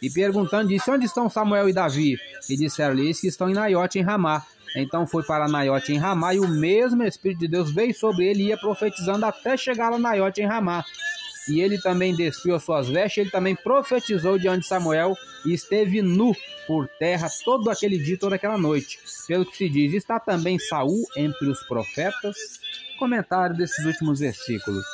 E 0.00 0.08
perguntando, 0.08 0.68
disse: 0.68 0.90
Onde 0.90 1.04
estão 1.04 1.28
Samuel 1.28 1.68
e 1.68 1.72
Davi? 1.72 2.16
E 2.48 2.56
disseram-lhes 2.56 3.20
que 3.20 3.26
estão 3.26 3.50
em 3.50 3.54
Naiote, 3.54 3.98
em 3.98 4.02
Ramá. 4.02 4.42
Então 4.74 5.06
foi 5.06 5.22
para 5.22 5.48
Naiote, 5.48 5.92
em 5.92 5.98
Ramá, 5.98 6.34
e 6.34 6.40
o 6.40 6.48
mesmo 6.48 7.02
Espírito 7.02 7.40
de 7.40 7.48
Deus 7.48 7.72
veio 7.72 7.94
sobre 7.94 8.26
ele 8.26 8.44
e 8.44 8.46
ia 8.48 8.56
profetizando 8.56 9.24
até 9.24 9.56
chegar 9.56 9.92
a 9.92 9.98
Naiote, 9.98 10.40
em 10.40 10.46
Ramá. 10.46 10.84
E 11.48 11.60
ele 11.60 11.78
também 11.80 12.14
despiu 12.14 12.54
as 12.54 12.62
suas 12.62 12.88
vestes, 12.88 13.18
ele 13.18 13.30
também 13.30 13.56
profetizou 13.56 14.38
diante 14.38 14.60
de 14.60 14.66
Samuel 14.66 15.14
e 15.46 15.54
esteve 15.54 16.02
nu 16.02 16.34
por 16.66 16.86
terra 16.98 17.28
todo 17.44 17.70
aquele 17.70 17.98
dia, 17.98 18.18
toda 18.18 18.36
aquela 18.36 18.58
noite. 18.58 18.98
Pelo 19.26 19.46
que 19.46 19.56
se 19.56 19.68
diz, 19.68 19.94
está 19.94 20.20
também 20.20 20.58
Saul 20.58 21.02
entre 21.16 21.48
os 21.48 21.62
profetas. 21.66 22.36
Comentário 22.98 23.56
desses 23.56 23.84
últimos 23.84 24.20
versículos. 24.20 24.84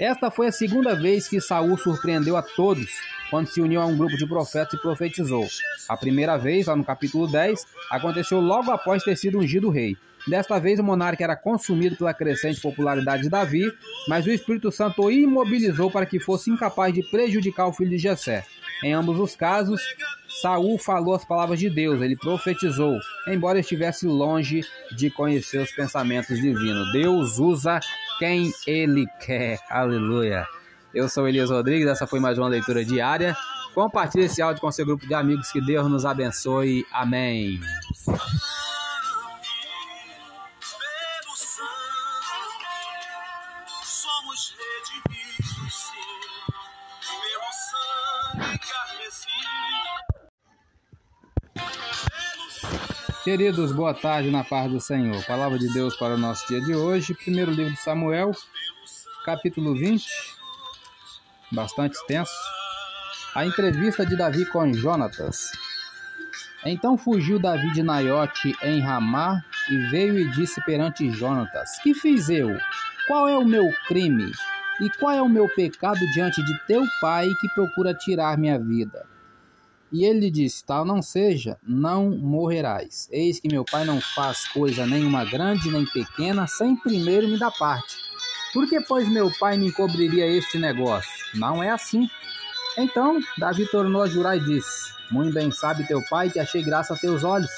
Esta 0.00 0.30
foi 0.30 0.48
a 0.48 0.52
segunda 0.52 0.94
vez 0.94 1.26
que 1.28 1.40
Saul 1.40 1.76
surpreendeu 1.78 2.36
a 2.36 2.42
todos 2.42 2.90
quando 3.30 3.48
se 3.48 3.60
uniu 3.60 3.80
a 3.80 3.86
um 3.86 3.96
grupo 3.96 4.16
de 4.16 4.26
profetas 4.26 4.74
e 4.74 4.82
profetizou. 4.82 5.46
A 5.88 5.96
primeira 5.96 6.36
vez, 6.36 6.66
lá 6.66 6.76
no 6.76 6.84
capítulo 6.84 7.26
10, 7.26 7.66
aconteceu 7.90 8.40
logo 8.40 8.70
após 8.70 9.02
ter 9.02 9.16
sido 9.16 9.38
ungido 9.38 9.70
rei. 9.70 9.96
Desta 10.26 10.58
vez, 10.58 10.80
o 10.80 10.84
monarca 10.84 11.22
era 11.22 11.36
consumido 11.36 11.94
pela 11.96 12.12
crescente 12.12 12.60
popularidade 12.60 13.22
de 13.22 13.28
Davi, 13.28 13.62
mas 14.08 14.26
o 14.26 14.30
Espírito 14.30 14.72
Santo 14.72 15.04
o 15.04 15.10
imobilizou 15.10 15.90
para 15.90 16.04
que 16.04 16.18
fosse 16.18 16.50
incapaz 16.50 16.92
de 16.92 17.02
prejudicar 17.02 17.66
o 17.68 17.72
filho 17.72 17.90
de 17.90 17.98
Jessé. 17.98 18.44
Em 18.82 18.92
ambos 18.92 19.18
os 19.20 19.36
casos, 19.36 19.80
Saul 20.42 20.78
falou 20.78 21.14
as 21.14 21.24
palavras 21.24 21.58
de 21.58 21.70
Deus, 21.70 22.02
ele 22.02 22.16
profetizou, 22.16 22.98
embora 23.28 23.60
estivesse 23.60 24.06
longe 24.06 24.62
de 24.94 25.10
conhecer 25.10 25.58
os 25.58 25.70
pensamentos 25.70 26.40
divinos. 26.40 26.92
Deus 26.92 27.38
usa 27.38 27.80
quem 28.18 28.50
ele 28.66 29.06
quer. 29.20 29.58
Aleluia. 29.70 30.46
Eu 30.96 31.10
sou 31.10 31.28
Elias 31.28 31.50
Rodrigues, 31.50 31.86
essa 31.86 32.06
foi 32.06 32.18
mais 32.18 32.38
uma 32.38 32.48
leitura 32.48 32.82
diária. 32.82 33.36
Compartilhe 33.74 34.24
esse 34.24 34.40
áudio 34.40 34.62
com 34.62 34.72
seu 34.72 34.86
grupo 34.86 35.06
de 35.06 35.12
amigos, 35.12 35.52
que 35.52 35.60
Deus 35.60 35.86
nos 35.90 36.06
abençoe. 36.06 36.86
Amém. 36.90 37.60
Queridos, 53.22 53.70
boa 53.70 53.92
tarde 53.92 54.30
na 54.30 54.42
paz 54.42 54.72
do 54.72 54.80
Senhor. 54.80 55.22
Palavra 55.26 55.58
de 55.58 55.70
Deus 55.74 55.94
para 55.94 56.14
o 56.14 56.18
nosso 56.18 56.48
dia 56.48 56.62
de 56.62 56.74
hoje. 56.74 57.12
Primeiro 57.12 57.50
livro 57.50 57.74
de 57.74 57.80
Samuel, 57.80 58.30
capítulo 59.26 59.74
20, 59.74 60.06
bastante 61.52 61.94
extenso. 61.94 62.32
A 63.34 63.46
entrevista 63.46 64.04
de 64.04 64.16
Davi 64.16 64.46
com 64.46 64.72
Jonatas. 64.72 65.52
Então 66.64 66.98
fugiu 66.98 67.38
Davi 67.38 67.72
de 67.72 67.82
Naiote 67.82 68.56
em 68.62 68.80
Ramá 68.80 69.44
e 69.70 69.90
veio 69.90 70.18
e 70.18 70.30
disse 70.32 70.60
perante 70.64 71.10
Jonatas: 71.10 71.78
Que 71.82 71.94
fiz 71.94 72.28
eu? 72.28 72.56
Qual 73.06 73.28
é 73.28 73.36
o 73.36 73.44
meu 73.44 73.70
crime? 73.86 74.32
E 74.80 74.90
qual 74.98 75.12
é 75.12 75.22
o 75.22 75.28
meu 75.28 75.48
pecado 75.48 76.00
diante 76.12 76.42
de 76.44 76.58
teu 76.66 76.82
pai 77.00 77.28
que 77.40 77.48
procura 77.54 77.94
tirar 77.94 78.36
minha 78.36 78.58
vida? 78.58 79.06
E 79.92 80.04
ele 80.04 80.20
lhe 80.20 80.30
disse: 80.30 80.64
Tal 80.64 80.84
não 80.84 81.00
seja, 81.00 81.56
não 81.62 82.10
morrerás. 82.10 83.08
Eis 83.12 83.38
que 83.38 83.48
meu 83.48 83.64
pai 83.64 83.84
não 83.84 84.00
faz 84.00 84.48
coisa 84.48 84.86
nenhuma 84.86 85.24
grande 85.24 85.70
nem 85.70 85.86
pequena, 85.86 86.46
sem 86.46 86.76
primeiro 86.76 87.28
me 87.28 87.38
dar 87.38 87.52
parte. 87.52 88.05
Por 88.56 88.66
que, 88.66 88.80
pois, 88.80 89.06
meu 89.06 89.30
pai 89.38 89.58
me 89.58 89.66
encobriria 89.66 90.26
este 90.26 90.58
negócio? 90.58 91.12
Não 91.34 91.62
é 91.62 91.68
assim. 91.68 92.08
Então 92.78 93.20
Davi 93.36 93.66
tornou 93.66 94.02
a 94.02 94.06
jurar 94.06 94.34
e 94.38 94.40
disse: 94.40 94.94
Muito 95.10 95.34
bem 95.34 95.50
sabe 95.50 95.86
teu 95.86 96.02
pai 96.08 96.30
que 96.30 96.40
achei 96.40 96.62
graça 96.62 96.94
a 96.94 96.96
teus 96.96 97.22
olhos. 97.22 97.50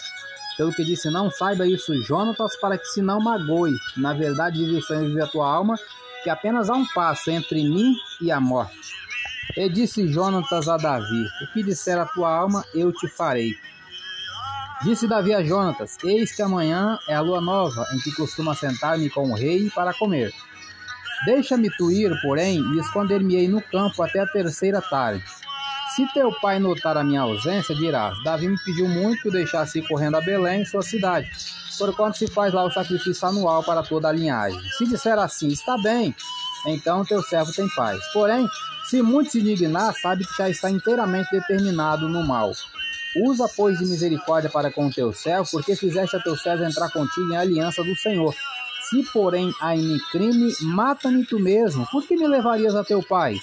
Pelo 0.56 0.72
que 0.72 0.84
disse: 0.84 1.08
Não 1.08 1.30
saiba 1.30 1.68
isso, 1.68 1.94
Jonatas, 2.02 2.56
para 2.56 2.76
que 2.76 2.84
se 2.86 3.00
não 3.00 3.20
magoe. 3.20 3.70
Na 3.96 4.12
verdade, 4.12 4.58
vive 4.58 4.80
vive 4.80 5.22
a 5.22 5.28
tua 5.28 5.48
alma, 5.48 5.76
que 6.24 6.30
apenas 6.30 6.68
há 6.68 6.74
um 6.74 6.86
passo 6.86 7.30
entre 7.30 7.62
mim 7.62 7.94
e 8.20 8.32
a 8.32 8.40
morte. 8.40 8.92
E 9.56 9.68
disse 9.68 10.08
Jonatas 10.08 10.68
a 10.68 10.76
Davi: 10.76 11.28
O 11.42 11.52
que 11.52 11.62
disser 11.62 11.96
a 11.96 12.06
tua 12.06 12.28
alma, 12.28 12.64
eu 12.74 12.92
te 12.92 13.06
farei. 13.06 13.52
Disse 14.82 15.06
Davi 15.06 15.32
a 15.32 15.44
Jonatas: 15.44 15.96
Eis 16.02 16.34
que 16.34 16.42
amanhã 16.42 16.98
é 17.06 17.14
a 17.14 17.20
lua 17.20 17.40
nova, 17.40 17.86
em 17.94 18.00
que 18.00 18.10
costumo 18.16 18.52
sentar-me 18.52 19.08
com 19.08 19.30
o 19.30 19.36
rei 19.36 19.70
para 19.70 19.94
comer. 19.94 20.34
Deixa-me 21.24 21.68
tu 21.76 21.90
ir, 21.90 22.10
porém, 22.22 22.60
e 22.60 22.78
esconder-me-ei 22.78 23.48
no 23.48 23.60
campo 23.62 24.02
até 24.02 24.20
a 24.20 24.26
terceira 24.26 24.80
tarde. 24.80 25.22
Se 25.94 26.06
teu 26.12 26.32
pai 26.40 26.58
notar 26.58 26.96
a 26.96 27.02
minha 27.02 27.22
ausência, 27.22 27.74
dirás: 27.74 28.16
Davi 28.22 28.48
me 28.48 28.56
pediu 28.64 28.88
muito 28.88 29.22
que 29.22 29.28
o 29.28 29.32
deixasse 29.32 29.80
ir 29.80 29.88
correndo 29.88 30.16
a 30.16 30.20
Belém, 30.20 30.64
sua 30.64 30.82
cidade, 30.82 31.28
porquanto 31.76 32.18
se 32.18 32.28
faz 32.28 32.52
lá 32.52 32.64
o 32.64 32.70
sacrifício 32.70 33.26
anual 33.26 33.64
para 33.64 33.82
toda 33.82 34.08
a 34.08 34.12
linhagem. 34.12 34.60
Se 34.76 34.86
disser 34.86 35.18
assim, 35.18 35.48
está 35.48 35.76
bem, 35.78 36.14
então 36.66 37.04
teu 37.04 37.22
servo 37.22 37.52
tem 37.52 37.68
paz. 37.70 37.98
Porém, 38.12 38.46
se 38.88 39.02
muito 39.02 39.32
se 39.32 39.40
indignar, 39.40 39.92
sabe 39.94 40.24
que 40.24 40.36
já 40.38 40.48
está 40.48 40.70
inteiramente 40.70 41.30
determinado 41.32 42.08
no 42.08 42.24
mal. 42.24 42.52
Usa, 43.24 43.48
pois, 43.56 43.78
de 43.78 43.86
misericórdia 43.86 44.50
para 44.50 44.70
com 44.70 44.90
teu 44.90 45.12
servo, 45.12 45.48
porque 45.50 45.74
fizeste 45.74 46.14
a 46.14 46.20
teu 46.20 46.36
servo 46.36 46.64
entrar 46.64 46.90
contigo 46.90 47.32
em 47.32 47.36
aliança 47.36 47.82
do 47.82 47.96
Senhor. 47.96 48.34
Se, 48.88 49.02
porém, 49.12 49.52
há 49.60 49.76
em 49.76 49.82
mim 49.82 49.98
crime, 50.10 50.54
mata-me 50.62 51.24
tu 51.26 51.38
mesmo, 51.38 51.86
por 51.90 52.06
que 52.06 52.16
me 52.16 52.26
levarias 52.26 52.74
a 52.74 52.84
teu 52.84 53.02
pai? 53.02 53.34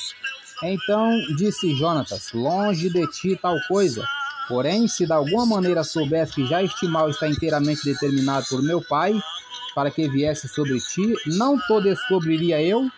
Então 0.63 1.11
disse 1.37 1.75
Jonatas: 1.75 2.31
Longe 2.33 2.89
de 2.89 3.05
ti 3.11 3.35
tal 3.35 3.55
coisa. 3.67 4.03
Porém, 4.47 4.87
se 4.87 5.05
de 5.05 5.11
alguma 5.11 5.45
maneira 5.45 5.83
soubesse 5.83 6.33
que 6.33 6.45
já 6.45 6.63
este 6.63 6.87
mal 6.87 7.09
está 7.09 7.27
inteiramente 7.27 7.83
determinado 7.83 8.45
por 8.47 8.61
meu 8.61 8.81
pai, 8.81 9.13
para 9.73 9.91
que 9.91 10.07
viesse 10.07 10.47
sobre 10.47 10.79
ti, 10.79 11.13
não 11.37 11.57
to 11.67 11.81
descobriria 11.81 12.61
eu? 12.61 12.89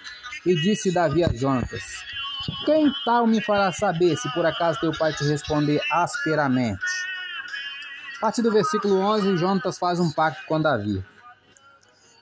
E 0.45 0.55
disse 0.55 0.91
Davi 0.91 1.23
a 1.23 1.33
Jonatas: 1.33 1.83
quem 2.65 2.91
tal 3.03 3.27
me 3.27 3.41
fará 3.41 3.71
saber 3.71 4.15
se 4.15 4.31
por 4.33 4.45
acaso 4.45 4.79
teu 4.79 4.91
pai 4.97 5.13
te 5.13 5.23
responder 5.25 5.81
asperamente? 5.91 6.83
A 8.17 8.21
partir 8.21 8.41
do 8.41 8.51
versículo 8.51 8.99
11, 8.99 9.37
Jonatas 9.37 9.77
faz 9.77 9.99
um 9.99 10.11
pacto 10.11 10.45
com 10.45 10.61
Davi. 10.61 11.03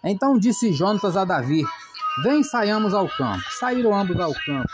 Então 0.06 0.38
disse 0.38 0.72
Jonatas 0.72 1.18
a 1.18 1.26
Davi: 1.26 1.64
Vem, 2.24 2.44
saiamos 2.44 2.94
ao 2.94 3.10
campo. 3.10 3.44
Saíram 3.60 3.94
ambos 3.94 4.20
ao 4.20 4.34
campo. 4.34 4.70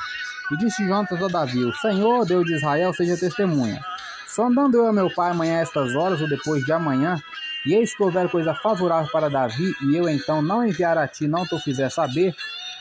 E 0.52 0.58
disse 0.58 0.86
Jonatas 0.86 1.24
a 1.24 1.28
Davi: 1.28 1.64
O 1.64 1.74
Senhor, 1.76 2.26
Deus 2.26 2.46
de 2.46 2.56
Israel, 2.56 2.94
seja 2.94 3.18
testemunha. 3.18 3.82
Sondando 4.28 4.78
eu 4.78 4.88
a 4.88 4.94
meu 4.94 5.10
pai 5.14 5.32
amanhã 5.32 5.60
estas 5.60 5.96
horas 5.96 6.22
ou 6.22 6.28
depois 6.28 6.64
de 6.66 6.74
amanhã, 6.74 7.18
e 7.66 7.74
eis 7.74 7.96
que 7.96 8.04
houver 8.04 8.30
coisa 8.30 8.54
favorável 8.56 9.10
para 9.12 9.30
Davi, 9.30 9.74
e 9.82 9.96
eu 9.96 10.10
então 10.10 10.42
não 10.42 10.66
enviar 10.66 10.98
a 10.98 11.08
ti, 11.08 11.28
não 11.28 11.46
te 11.46 11.58
fizer 11.60 11.90
saber, 11.90 12.34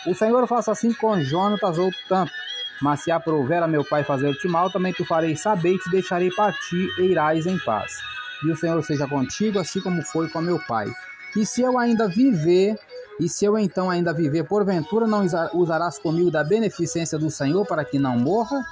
o 0.06 0.14
Senhor 0.14 0.46
faça 0.46 0.72
assim 0.72 0.92
com 0.92 1.20
Jonatas 1.22 1.76
ou 1.76 1.90
tanto, 2.08 2.32
mas 2.80 3.00
se 3.00 3.10
aprover 3.10 3.62
a 3.62 3.68
meu 3.68 3.84
pai 3.84 4.04
fazer-te 4.04 4.48
mal, 4.48 4.70
também 4.70 4.92
tu 4.92 5.04
farei 5.04 5.36
saber 5.36 5.74
e 5.74 5.78
te 5.78 5.90
deixarei 5.90 6.30
partir 6.30 6.88
e 6.98 7.02
irás 7.02 7.46
em 7.46 7.58
paz. 7.58 7.98
E 8.42 8.50
o 8.50 8.56
Senhor 8.56 8.82
seja 8.82 9.06
contigo, 9.06 9.58
assim 9.58 9.80
como 9.80 10.02
foi 10.02 10.28
com 10.28 10.40
meu 10.40 10.58
pai. 10.66 10.86
E 11.36 11.46
se 11.46 11.62
eu 11.62 11.78
ainda 11.78 12.08
viver, 12.08 12.78
e 13.18 13.28
se 13.28 13.44
eu 13.44 13.58
então 13.58 13.90
ainda 13.90 14.12
viver, 14.12 14.44
porventura 14.44 15.06
não 15.06 15.24
usarás 15.54 15.98
comigo 15.98 16.30
da 16.30 16.42
beneficência 16.42 17.18
do 17.18 17.30
Senhor 17.30 17.66
para 17.66 17.84
que 17.84 17.98
não 17.98 18.18
morra? 18.18 18.64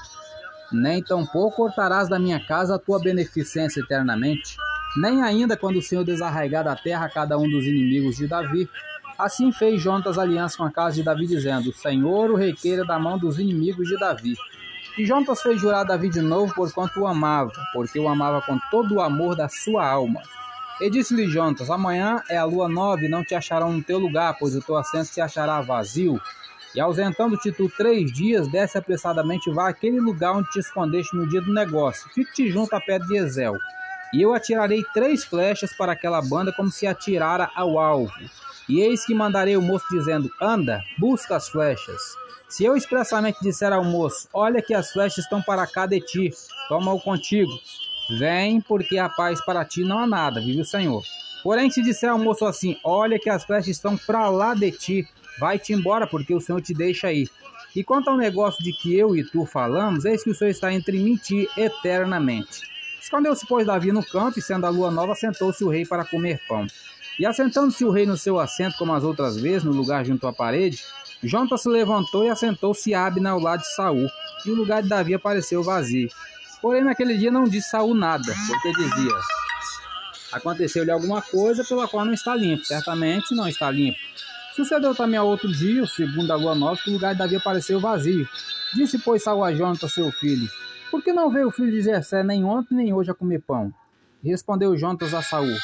Nem 0.72 1.02
tampouco 1.02 1.56
cortarás 1.56 2.08
da 2.08 2.18
minha 2.18 2.44
casa 2.46 2.74
a 2.74 2.78
tua 2.78 2.98
beneficência 2.98 3.80
eternamente, 3.80 4.56
nem 5.00 5.22
ainda 5.22 5.56
quando 5.56 5.76
o 5.76 5.82
Senhor 5.82 6.04
desarraigar 6.04 6.64
da 6.64 6.76
terra 6.76 7.08
cada 7.08 7.38
um 7.38 7.48
dos 7.48 7.64
inimigos 7.64 8.16
de 8.16 8.26
Davi, 8.26 8.68
Assim 9.18 9.50
fez 9.50 9.82
Jonatas 9.82 10.16
aliança 10.16 10.56
com 10.56 10.62
a 10.62 10.70
casa 10.70 10.94
de 10.94 11.02
Davi, 11.02 11.26
dizendo: 11.26 11.72
Senhor 11.72 12.30
o 12.30 12.36
requeira 12.36 12.84
da 12.84 13.00
mão 13.00 13.18
dos 13.18 13.36
inimigos 13.40 13.88
de 13.88 13.98
Davi. 13.98 14.36
E 14.96 15.04
Jonatas 15.04 15.42
fez 15.42 15.60
jurar 15.60 15.84
Davi 15.84 16.08
de 16.08 16.20
novo, 16.20 16.54
porquanto 16.54 17.00
o 17.00 17.06
amava, 17.06 17.52
porque 17.72 17.98
o 17.98 18.08
amava 18.08 18.40
com 18.40 18.56
todo 18.70 18.94
o 18.94 19.00
amor 19.00 19.34
da 19.34 19.48
sua 19.48 19.84
alma. 19.84 20.22
E 20.80 20.88
disse-lhe 20.88 21.26
Jonatas: 21.28 21.70
Amanhã 21.70 22.22
é 22.30 22.36
a 22.36 22.44
lua 22.44 22.68
nova, 22.68 23.04
e 23.04 23.08
não 23.08 23.24
te 23.24 23.34
acharão 23.34 23.72
no 23.72 23.82
teu 23.82 23.98
lugar, 23.98 24.36
pois 24.38 24.54
o 24.54 24.60
teu 24.60 24.76
assento 24.76 25.06
se 25.06 25.20
achará 25.20 25.60
vazio. 25.60 26.20
E 26.74 26.80
ausentando-te 26.80 27.50
tu 27.50 27.68
três 27.68 28.12
dias, 28.12 28.46
desce 28.46 28.78
apressadamente 28.78 29.50
e 29.50 29.52
vá 29.52 29.68
àquele 29.68 29.98
lugar 29.98 30.36
onde 30.36 30.50
te 30.50 30.60
escondeste 30.60 31.16
no 31.16 31.28
dia 31.28 31.40
do 31.40 31.52
negócio. 31.52 32.08
Fique-te 32.10 32.50
junto 32.50 32.74
à 32.74 32.80
pedra 32.80 33.06
de 33.08 33.16
Ezel. 33.16 33.56
E 34.12 34.22
eu 34.22 34.32
atirarei 34.32 34.84
três 34.94 35.24
flechas 35.24 35.72
para 35.72 35.92
aquela 35.92 36.22
banda, 36.22 36.52
como 36.52 36.70
se 36.70 36.86
atirara 36.86 37.50
ao 37.54 37.78
alvo. 37.78 38.12
E 38.68 38.80
eis 38.80 39.04
que 39.04 39.14
mandarei 39.14 39.56
o 39.56 39.62
moço 39.62 39.86
dizendo: 39.90 40.30
Anda, 40.40 40.82
busca 40.98 41.34
as 41.34 41.48
flechas. 41.48 42.00
Se 42.48 42.64
eu 42.64 42.76
expressamente 42.76 43.40
disser 43.42 43.72
ao 43.72 43.82
moço: 43.82 44.28
Olha 44.32 44.62
que 44.62 44.74
as 44.74 44.92
flechas 44.92 45.24
estão 45.24 45.42
para 45.42 45.66
cá 45.66 45.86
de 45.86 46.00
ti, 46.00 46.30
toma-o 46.68 47.00
contigo. 47.00 47.50
Vem, 48.10 48.60
porque 48.60 48.98
a 48.98 49.08
paz 49.08 49.44
para 49.44 49.64
ti 49.64 49.82
não 49.82 49.98
há 49.98 50.06
nada, 50.06 50.40
vive 50.40 50.60
o 50.60 50.64
Senhor. 50.64 51.02
Porém, 51.42 51.70
se 51.70 51.82
disser 51.82 52.10
ao 52.10 52.18
moço 52.18 52.44
assim: 52.44 52.76
Olha 52.82 53.18
que 53.18 53.28
as 53.28 53.44
flechas 53.44 53.68
estão 53.68 53.96
para 53.96 54.28
lá 54.30 54.54
de 54.54 54.70
ti, 54.70 55.08
vai-te 55.38 55.72
embora, 55.72 56.06
porque 56.06 56.34
o 56.34 56.40
Senhor 56.40 56.60
te 56.60 56.72
deixa 56.72 57.08
aí. 57.08 57.28
E 57.76 57.84
quanto 57.84 58.08
ao 58.08 58.16
negócio 58.16 58.64
de 58.64 58.72
que 58.72 58.96
eu 58.96 59.14
e 59.14 59.22
tu 59.22 59.44
falamos, 59.44 60.04
eis 60.04 60.24
que 60.24 60.30
o 60.30 60.34
Senhor 60.34 60.50
está 60.50 60.72
entre 60.72 60.98
mim 60.98 61.14
e 61.14 61.18
ti 61.18 61.48
eternamente. 61.56 62.62
Escondeu-se, 63.00 63.46
pois, 63.46 63.66
Davi 63.66 63.92
no 63.92 64.04
campo, 64.04 64.38
e 64.38 64.42
sendo 64.42 64.66
a 64.66 64.68
lua 64.68 64.90
nova, 64.90 65.14
sentou-se 65.14 65.62
o 65.62 65.68
rei 65.68 65.86
para 65.86 66.04
comer 66.04 66.40
pão. 66.48 66.66
E 67.18 67.26
assentando-se 67.26 67.84
o 67.84 67.90
rei 67.90 68.06
no 68.06 68.16
seu 68.16 68.38
assento, 68.38 68.76
como 68.78 68.92
as 68.92 69.04
outras 69.04 69.40
vezes, 69.40 69.64
no 69.64 69.72
lugar 69.72 70.04
junto 70.04 70.26
à 70.26 70.32
parede, 70.32 70.82
Jontas 71.22 71.62
se 71.62 71.68
levantou 71.68 72.24
e 72.24 72.28
assentou-se 72.28 72.94
Abner 72.94 73.32
ao 73.32 73.40
lado 73.40 73.60
de 73.60 73.74
Saul, 73.74 74.08
e 74.46 74.50
o 74.50 74.54
lugar 74.54 74.82
de 74.82 74.88
Davi 74.88 75.14
apareceu 75.14 75.62
vazio. 75.62 76.08
Porém, 76.60 76.82
naquele 76.82 77.16
dia 77.16 77.30
não 77.30 77.44
disse 77.44 77.70
Saul 77.70 77.94
nada, 77.94 78.34
porque 78.46 78.72
dizia: 78.72 79.14
Aconteceu-lhe 80.32 80.90
alguma 80.90 81.22
coisa 81.22 81.64
pela 81.64 81.88
qual 81.88 82.04
não 82.04 82.12
está 82.12 82.34
limpo, 82.34 82.64
certamente 82.64 83.34
não 83.34 83.48
está 83.48 83.70
limpo. 83.70 83.98
Sucedeu 84.54 84.94
também 84.94 85.18
ao 85.18 85.26
outro 85.26 85.50
dia, 85.52 85.86
segundo 85.86 86.26
da 86.26 86.34
lua 86.34 86.54
nova, 86.54 86.80
que 86.82 86.90
o 86.90 86.92
lugar 86.92 87.12
de 87.12 87.18
Davi 87.18 87.36
apareceu 87.36 87.78
vazio. 87.78 88.28
Disse, 88.74 88.98
pois, 88.98 89.22
Saul 89.22 89.44
a 89.44 89.52
Jontas, 89.52 89.92
seu 89.92 90.10
filho: 90.10 90.48
Por 90.90 91.02
que 91.02 91.12
não 91.12 91.30
veio 91.30 91.48
o 91.48 91.52
filho 91.52 91.70
de 91.70 91.82
Jessé 91.82 92.22
nem 92.24 92.44
ontem 92.44 92.74
nem 92.74 92.92
hoje 92.92 93.10
a 93.10 93.14
comer 93.14 93.40
pão? 93.40 93.72
Respondeu 94.22 94.76
Jontas 94.76 95.14
a 95.14 95.22
Saul: 95.22 95.56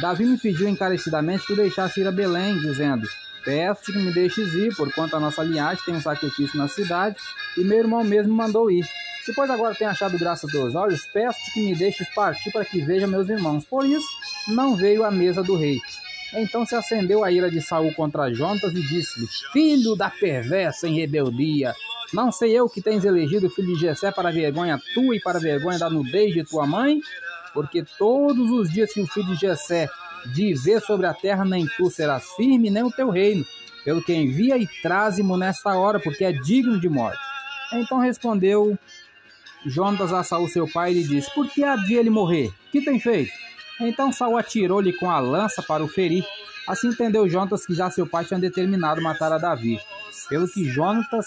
Davi 0.00 0.24
me 0.24 0.38
pediu 0.38 0.68
encarecidamente 0.68 1.46
que 1.46 1.52
o 1.52 1.56
deixasse 1.56 2.00
ir 2.00 2.08
a 2.08 2.10
Belém, 2.12 2.58
dizendo: 2.58 3.06
Peço-te 3.44 3.92
que 3.92 3.98
me 3.98 4.12
deixes 4.12 4.54
ir, 4.54 4.74
porquanto 4.74 5.14
a 5.14 5.20
nossa 5.20 5.42
linhagem 5.42 5.84
tem 5.84 5.94
um 5.94 6.00
sacrifício 6.00 6.58
na 6.58 6.68
cidade, 6.68 7.16
e 7.56 7.62
meu 7.62 7.78
irmão 7.78 8.02
mesmo 8.02 8.34
mandou 8.34 8.70
ir. 8.70 8.86
Se 9.28 9.34
pois 9.34 9.50
agora 9.50 9.74
tem 9.74 9.86
achado 9.86 10.18
graça 10.18 10.46
aos 10.46 10.52
teus 10.52 10.74
olhos, 10.74 11.04
peço-te 11.12 11.52
que 11.52 11.60
me 11.60 11.74
deixes 11.74 12.08
partir 12.14 12.50
para 12.50 12.64
que 12.64 12.80
veja 12.80 13.06
meus 13.06 13.28
irmãos. 13.28 13.62
Por 13.62 13.84
isso, 13.84 14.08
não 14.48 14.74
veio 14.74 15.04
à 15.04 15.10
mesa 15.10 15.42
do 15.42 15.54
rei. 15.54 15.78
Então 16.32 16.64
se 16.64 16.74
acendeu 16.74 17.22
a 17.22 17.30
ira 17.30 17.50
de 17.50 17.60
Saul 17.60 17.92
contra 17.92 18.32
Jontas 18.32 18.72
e 18.72 18.80
disse-lhe: 18.80 19.26
Filho 19.52 19.94
da 19.94 20.08
perversa 20.08 20.88
em 20.88 20.94
rebeldia, 20.94 21.74
não 22.10 22.32
sei 22.32 22.58
eu 22.58 22.70
que 22.70 22.80
tens 22.80 23.04
elegido 23.04 23.48
o 23.48 23.50
filho 23.50 23.74
de 23.74 23.82
Jessé 23.82 24.10
para 24.10 24.32
vergonha 24.32 24.80
tua 24.94 25.14
e 25.14 25.20
para 25.20 25.38
vergonha 25.38 25.78
da 25.78 25.90
nudez 25.90 26.32
de 26.32 26.42
tua 26.42 26.66
mãe? 26.66 26.98
Porque 27.52 27.84
todos 27.98 28.50
os 28.50 28.72
dias 28.72 28.94
que 28.94 29.02
o 29.02 29.06
filho 29.06 29.34
de 29.34 29.42
Jessé 29.42 29.90
viver 30.24 30.80
sobre 30.80 31.04
a 31.04 31.12
terra, 31.12 31.44
nem 31.44 31.66
tu 31.76 31.90
serás 31.90 32.24
firme, 32.34 32.70
nem 32.70 32.82
o 32.82 32.90
teu 32.90 33.10
reino, 33.10 33.44
pelo 33.84 34.02
que 34.02 34.14
envia 34.14 34.56
e 34.56 34.66
traze-mo 34.80 35.36
nesta 35.36 35.76
hora, 35.76 36.00
porque 36.00 36.24
é 36.24 36.32
digno 36.32 36.80
de 36.80 36.88
morte. 36.88 37.28
Então 37.74 37.98
respondeu 37.98 38.78
Jonas 39.68 40.12
a 40.12 40.22
Saul 40.24 40.48
seu 40.48 40.66
pai 40.68 40.92
e 40.92 40.94
lhe 40.94 41.04
disse: 41.04 41.32
Por 41.34 41.48
que 41.48 41.62
havia 41.62 42.00
ele 42.00 42.10
morrer? 42.10 42.52
Que 42.72 42.80
tem 42.80 42.98
feito? 42.98 43.32
Então 43.80 44.12
Saul 44.12 44.36
atirou-lhe 44.36 44.92
com 44.92 45.10
a 45.10 45.18
lança 45.20 45.62
para 45.62 45.84
o 45.84 45.88
ferir. 45.88 46.24
Assim 46.66 46.88
entendeu 46.88 47.28
Jonas 47.28 47.64
que 47.64 47.74
já 47.74 47.90
seu 47.90 48.06
pai 48.06 48.24
tinha 48.24 48.38
determinado 48.38 49.00
matar 49.00 49.32
a 49.32 49.38
Davi. 49.38 49.80
Pelo 50.28 50.48
que 50.48 50.64
Jonatas 50.64 51.26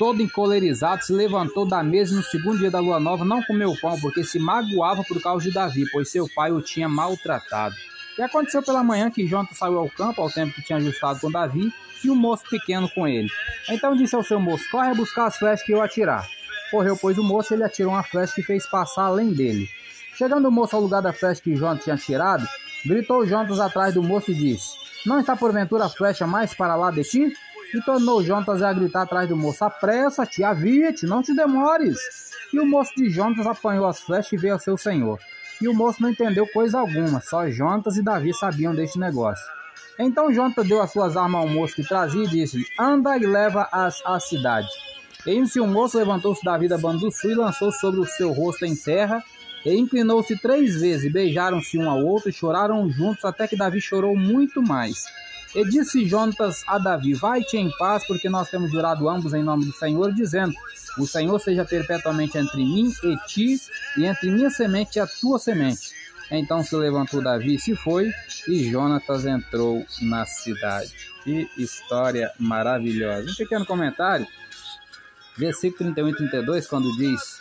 todo 0.00 0.22
encolerizado, 0.22 1.04
se 1.04 1.12
levantou 1.12 1.68
da 1.68 1.82
mesa 1.82 2.16
no 2.16 2.22
segundo 2.22 2.58
dia 2.58 2.70
da 2.70 2.80
lua 2.80 2.98
nova 2.98 3.22
não 3.22 3.42
comeu 3.42 3.76
pão, 3.82 4.00
porque 4.00 4.24
se 4.24 4.38
magoava 4.38 5.04
por 5.04 5.20
causa 5.20 5.44
de 5.44 5.52
Davi, 5.52 5.84
pois 5.92 6.10
seu 6.10 6.26
pai 6.34 6.50
o 6.50 6.62
tinha 6.62 6.88
maltratado. 6.88 7.74
E 8.18 8.22
aconteceu 8.22 8.62
pela 8.62 8.82
manhã 8.82 9.10
que 9.10 9.26
Jonathan 9.26 9.54
saiu 9.54 9.78
ao 9.78 9.90
campo, 9.90 10.22
ao 10.22 10.30
tempo 10.30 10.54
que 10.54 10.62
tinha 10.62 10.78
ajustado 10.78 11.20
com 11.20 11.30
Davi, 11.30 11.70
e 12.02 12.10
um 12.10 12.14
moço 12.14 12.44
pequeno 12.48 12.88
com 12.94 13.06
ele. 13.06 13.28
Então 13.68 13.94
disse 13.94 14.14
ao 14.14 14.24
seu 14.24 14.40
moço: 14.40 14.64
Corre 14.70 14.94
buscar 14.94 15.26
as 15.26 15.36
flechas 15.36 15.62
que 15.66 15.72
eu 15.72 15.82
atirar. 15.82 16.26
Correu, 16.70 16.96
pois, 16.96 17.18
o 17.18 17.22
moço, 17.22 17.52
ele 17.52 17.64
atirou 17.64 17.92
uma 17.92 18.02
flecha 18.02 18.34
que 18.34 18.42
fez 18.42 18.68
passar 18.68 19.04
além 19.04 19.32
dele. 19.32 19.68
Chegando 20.14 20.48
o 20.48 20.52
moço 20.52 20.76
ao 20.76 20.82
lugar 20.82 21.02
da 21.02 21.12
flecha 21.12 21.40
que 21.42 21.56
Jonathan 21.56 21.82
tinha 21.82 21.96
tirado, 21.96 22.46
gritou 22.84 23.26
Jonathan 23.26 23.64
atrás 23.64 23.94
do 23.94 24.02
moço 24.02 24.30
e 24.30 24.34
disse: 24.34 24.68
Não 25.06 25.18
está 25.18 25.36
porventura 25.36 25.86
a 25.86 25.88
flecha 25.88 26.26
mais 26.26 26.54
para 26.54 26.76
lá 26.76 26.90
de 26.90 27.02
ti? 27.02 27.32
e 27.74 27.80
tornou 27.82 28.22
Jonas 28.22 28.62
a 28.62 28.72
gritar 28.72 29.02
atrás 29.02 29.28
do 29.28 29.36
moço: 29.36 29.64
Apressa-te, 29.64 30.42
avia-te, 30.42 31.06
não 31.06 31.22
te 31.22 31.34
demores. 31.34 31.98
E 32.52 32.58
o 32.58 32.66
moço 32.66 32.92
de 32.96 33.08
Jonas 33.10 33.46
apanhou 33.46 33.86
as 33.86 34.00
flechas 34.00 34.32
e 34.32 34.36
veio 34.36 34.54
ao 34.54 34.60
seu 34.60 34.76
senhor. 34.76 35.18
E 35.60 35.68
o 35.68 35.74
moço 35.74 36.02
não 36.02 36.10
entendeu 36.10 36.46
coisa 36.48 36.78
alguma, 36.78 37.20
só 37.20 37.48
Jonas 37.48 37.96
e 37.96 38.02
Davi 38.02 38.32
sabiam 38.34 38.74
deste 38.74 38.98
negócio. 38.98 39.44
Então 39.98 40.32
Jonas 40.32 40.66
deu 40.66 40.80
as 40.80 40.90
suas 40.90 41.16
armas 41.16 41.42
ao 41.42 41.48
moço 41.48 41.76
que 41.76 41.86
trazia 41.86 42.24
e 42.24 42.28
disse-lhe: 42.28 42.66
Anda 42.78 43.16
e 43.16 43.26
leva-as 43.26 44.00
à 44.04 44.18
cidade. 44.18 44.68
Eis-se 45.26 45.60
o 45.60 45.66
moço 45.66 45.98
levantou-se 45.98 46.44
da 46.44 46.56
vida 46.56 46.78
sul 46.78 47.30
e 47.30 47.34
lançou 47.34 47.70
sobre 47.72 48.00
o 48.00 48.06
seu 48.06 48.32
rosto 48.32 48.64
em 48.64 48.74
terra, 48.74 49.22
e 49.64 49.74
inclinou-se 49.74 50.34
três 50.38 50.80
vezes, 50.80 51.12
beijaram-se 51.12 51.76
um 51.76 51.90
ao 51.90 52.04
outro 52.04 52.30
e 52.30 52.32
choraram 52.32 52.90
juntos, 52.90 53.24
até 53.24 53.46
que 53.46 53.56
Davi 53.56 53.80
chorou 53.80 54.16
muito 54.16 54.62
mais. 54.62 55.04
E 55.54 55.64
disse 55.64 56.06
Jonatas 56.06 56.62
a 56.66 56.78
Davi: 56.78 57.12
Vai-te 57.12 57.56
em 57.56 57.70
paz, 57.76 58.06
porque 58.06 58.28
nós 58.28 58.48
temos 58.48 58.70
jurado 58.70 59.08
ambos 59.08 59.34
em 59.34 59.42
nome 59.42 59.64
do 59.64 59.72
Senhor, 59.72 60.12
dizendo: 60.14 60.54
O 60.96 61.06
Senhor 61.06 61.38
seja 61.40 61.64
perpetuamente 61.64 62.38
entre 62.38 62.58
mim 62.58 62.92
e 63.02 63.16
ti, 63.26 63.60
e 63.98 64.04
entre 64.04 64.30
minha 64.30 64.48
semente 64.48 64.96
e 64.96 65.00
a 65.00 65.06
tua 65.06 65.38
semente. 65.38 65.90
Então 66.30 66.62
se 66.62 66.76
levantou 66.76 67.20
Davi 67.20 67.56
e 67.56 67.58
se 67.58 67.74
foi, 67.74 68.12
e 68.46 68.70
Jonatas 68.70 69.26
entrou 69.26 69.84
na 70.00 70.24
cidade. 70.24 70.94
Que 71.24 71.50
história 71.58 72.30
maravilhosa. 72.38 73.28
Um 73.28 73.34
pequeno 73.34 73.66
comentário, 73.66 74.26
versículo 75.40 75.92
31 75.92 76.08
e 76.08 76.16
32, 76.16 76.66
quando 76.68 76.96
diz: 76.96 77.40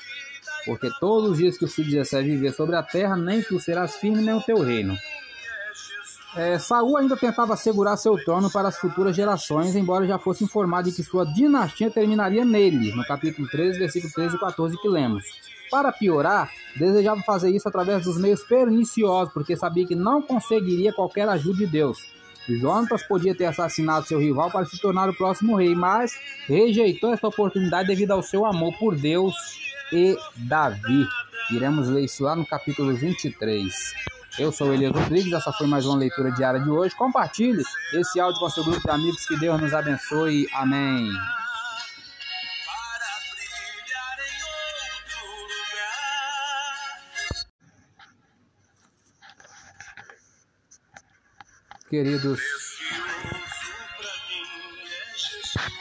Porque 0.66 0.90
todos 1.00 1.32
os 1.32 1.38
dias 1.38 1.58
que 1.58 1.66
o 1.66 1.68
filho 1.68 1.90
de 1.90 1.96
Jessé 1.96 2.24
viver 2.24 2.54
sobre 2.54 2.76
a 2.76 2.82
terra, 2.82 3.16
nem 3.16 3.44
tu 3.44 3.60
serás 3.60 3.98
firme, 3.98 4.22
nem 4.22 4.34
o 4.34 4.42
teu 4.42 4.60
reino. 4.60 4.98
É, 6.36 6.60
Saul 6.60 6.96
ainda 6.98 7.18
tentava 7.18 7.56
assegurar 7.56 7.98
seu 7.98 8.16
trono 8.24 8.52
para 8.52 8.68
as 8.68 8.78
futuras 8.78 9.16
gerações, 9.16 9.76
embora 9.76 10.08
já 10.08 10.20
fosse 10.20 10.44
informado 10.44 10.90
de 10.90 10.96
que 10.96 11.04
sua 11.04 11.26
dinastia 11.26 11.90
terminaria 11.90 12.46
nele, 12.46 12.96
no 12.96 13.04
capítulo 13.04 13.48
13, 13.48 13.80
versículo 13.80 14.14
13 14.14 14.36
e 14.36 14.40
14 14.40 14.78
que 14.80 14.88
lemos. 14.88 15.26
Para 15.72 15.92
piorar, 15.92 16.50
desejava 16.76 17.22
fazer 17.22 17.50
isso 17.50 17.68
através 17.68 18.04
dos 18.04 18.18
meios 18.18 18.44
perniciosos, 18.44 19.34
porque 19.34 19.58
sabia 19.58 19.86
que 19.86 19.96
não 19.96 20.22
conseguiria 20.22 20.94
qualquer 20.94 21.28
ajuda 21.28 21.58
de 21.58 21.68
Deus. 21.68 22.00
Jonatas 22.58 23.04
podia 23.04 23.36
ter 23.36 23.46
assassinado 23.46 24.08
seu 24.08 24.20
rival 24.20 24.50
para 24.50 24.66
se 24.66 24.80
tornar 24.80 25.10
o 25.10 25.14
próximo 25.14 25.56
rei, 25.56 25.76
mas 25.76 26.14
rejeitou 26.48 27.14
essa 27.14 27.28
oportunidade 27.28 27.88
devido 27.88 28.12
ao 28.12 28.24
seu 28.24 28.46
amor 28.46 28.74
por 28.78 28.96
Deus 28.96 29.36
e 29.92 30.18
Davi. 30.36 31.08
Iremos 31.52 31.88
ler 31.90 32.06
isso 32.06 32.24
lá 32.24 32.36
no 32.36 32.46
capítulo 32.46 32.94
23. 32.94 33.74
Eu 34.38 34.52
sou 34.52 34.74
Elias 34.74 34.94
Rodrigues, 34.94 35.34
essa 35.34 35.52
foi 35.52 35.68
mais 35.68 35.86
uma 35.86 35.98
leitura 35.98 36.32
diária 36.32 36.60
de 36.60 36.70
hoje. 36.70 36.96
Compartilhe 36.96 37.64
esse 37.94 38.20
áudio 38.20 38.40
com 38.40 38.50
seu 38.50 38.64
grupo 38.64 38.82
de 38.82 38.90
amigos, 38.90 39.26
que 39.28 39.38
Deus 39.38 39.60
nos 39.60 39.74
abençoe. 39.74 40.48
Amém. 40.54 41.10
Queridos, 51.90 52.40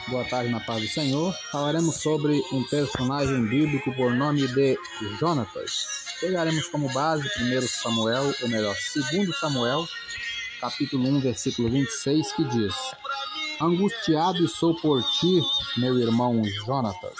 boa 0.07 0.25
tarde 0.25 0.49
na 0.49 0.59
paz 0.59 0.81
do 0.81 0.87
Senhor. 0.87 1.31
Falaremos 1.51 1.97
sobre 1.97 2.41
um 2.51 2.63
personagem 2.63 3.45
bíblico 3.45 3.93
por 3.93 4.11
nome 4.15 4.47
de 4.47 4.75
Jonatas. 5.19 6.05
Pegaremos 6.19 6.67
como 6.69 6.91
base 6.93 7.29
1 7.39 7.61
Samuel, 7.67 8.33
ou 8.41 8.49
melhor, 8.49 8.75
2 9.11 9.39
Samuel, 9.39 9.87
capítulo 10.59 11.07
1, 11.09 11.19
versículo 11.19 11.69
26, 11.69 12.31
que 12.33 12.43
diz: 12.45 12.73
Angustiado 13.61 14.47
sou 14.47 14.73
por 14.81 15.03
ti, 15.03 15.43
meu 15.77 15.99
irmão 15.99 16.41
Jonatas. 16.65 17.19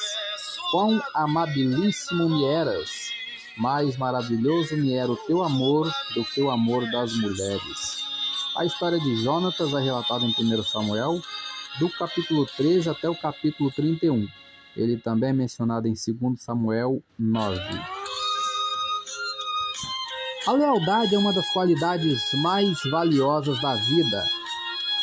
Quão 0.71 0.99
amabilíssimo 1.13 2.27
me 2.27 2.43
eras, 2.43 2.89
mais 3.55 3.95
maravilhoso 3.97 4.75
me 4.75 4.95
era 4.95 5.11
o 5.11 5.15
teu 5.15 5.43
amor 5.43 5.93
do 6.15 6.25
que 6.25 6.41
o 6.41 6.49
amor 6.49 6.89
das 6.89 7.13
mulheres. 7.13 7.88
A 8.59 8.65
história 8.65 8.99
de 8.99 9.15
Jonatas 9.23 9.73
é 9.73 9.79
relatada 9.79 10.25
em 10.25 10.35
1 10.37 10.63
Samuel, 10.65 11.21
do 11.79 11.89
capítulo 11.91 12.45
13 12.45 12.89
até 12.89 13.09
o 13.09 13.15
capítulo 13.15 13.71
31. 13.71 14.27
Ele 14.75 14.97
também 14.97 15.29
é 15.29 15.33
mencionado 15.33 15.87
em 15.87 15.93
2 15.93 16.41
Samuel 16.41 17.01
9. 17.17 17.57
A 20.45 20.51
lealdade 20.51 21.15
é 21.15 21.17
uma 21.17 21.33
das 21.33 21.49
qualidades 21.53 22.19
mais 22.43 22.77
valiosas 22.91 23.61
da 23.61 23.75
vida. 23.75 24.25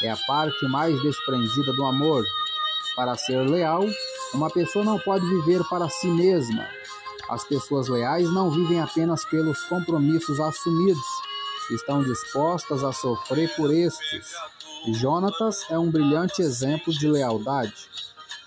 É 0.02 0.10
a 0.10 0.18
parte 0.26 0.66
mais 0.66 1.00
desprendida 1.00 1.72
do 1.72 1.84
amor. 1.86 2.22
Para 2.94 3.16
ser 3.16 3.38
leal, 3.48 3.86
uma 4.34 4.50
pessoa 4.50 4.84
não 4.84 4.98
pode 4.98 5.24
viver 5.24 5.64
para 5.70 5.88
si 5.88 6.08
mesma. 6.08 6.68
As 7.30 7.42
pessoas 7.42 7.88
leais 7.88 8.30
não 8.34 8.50
vivem 8.50 8.82
apenas 8.82 9.24
pelos 9.24 9.62
compromissos 9.62 10.38
assumidos, 10.40 11.06
estão 11.70 12.02
dispostas 12.02 12.84
a 12.84 12.92
sofrer 12.92 13.54
por 13.56 13.72
estes. 13.72 14.34
Jonatas 14.94 15.64
é 15.70 15.78
um 15.78 15.90
brilhante 15.90 16.42
exemplo 16.42 16.92
de 16.92 17.08
lealdade. 17.08 17.74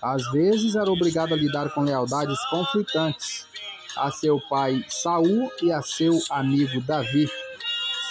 Às 0.02 0.30
vezes 0.32 0.74
era 0.74 0.90
obrigado 0.90 1.34
a 1.34 1.36
lidar 1.36 1.70
com 1.74 1.82
lealdades 1.82 2.38
conflitantes, 2.48 3.46
a 3.96 4.10
seu 4.10 4.40
pai 4.48 4.84
Saul 4.88 5.50
e 5.62 5.70
a 5.70 5.82
seu 5.82 6.18
amigo 6.30 6.80
Davi. 6.80 7.28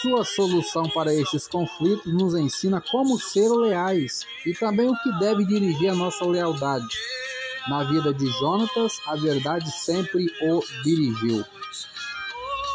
Sua 0.01 0.23
solução 0.23 0.87
para 0.89 1.13
estes 1.13 1.47
conflitos 1.47 2.13
nos 2.13 2.35
ensina 2.35 2.79
como 2.79 3.19
ser 3.19 3.49
leais 3.49 4.25
e 4.45 4.53
também 4.53 4.87
o 4.87 4.95
que 4.95 5.19
deve 5.19 5.45
dirigir 5.45 5.89
a 5.89 5.95
nossa 5.95 6.25
lealdade. 6.25 6.87
Na 7.67 7.83
vida 7.83 8.13
de 8.13 8.25
Jonatas, 8.39 9.01
a 9.05 9.15
verdade 9.15 9.69
sempre 9.71 10.27
o 10.41 10.63
dirigiu. 10.83 11.43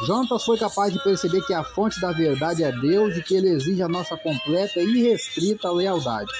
Jonatas 0.02 0.44
foi 0.44 0.58
capaz 0.58 0.92
de 0.92 1.02
perceber 1.02 1.40
que 1.46 1.54
a 1.54 1.62
fonte 1.62 2.00
da 2.00 2.10
verdade 2.10 2.64
é 2.64 2.72
Deus 2.72 3.16
e 3.16 3.22
que 3.22 3.36
ele 3.36 3.48
exige 3.48 3.82
a 3.82 3.88
nossa 3.88 4.16
completa 4.16 4.80
e 4.80 4.98
irrestrita 4.98 5.70
lealdade. 5.70 6.30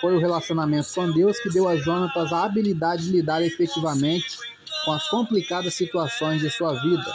Foi 0.00 0.14
o 0.14 0.20
relacionamento 0.20 0.88
com 0.94 1.10
Deus 1.10 1.40
que 1.40 1.48
deu 1.48 1.68
a 1.68 1.76
Jonatas 1.76 2.32
a 2.32 2.44
habilidade 2.44 3.04
de 3.04 3.12
lidar 3.12 3.42
efetivamente 3.42 4.36
com 4.84 4.92
as 4.92 5.08
complicadas 5.08 5.74
situações 5.74 6.40
de 6.40 6.50
sua 6.50 6.74
vida. 6.80 7.10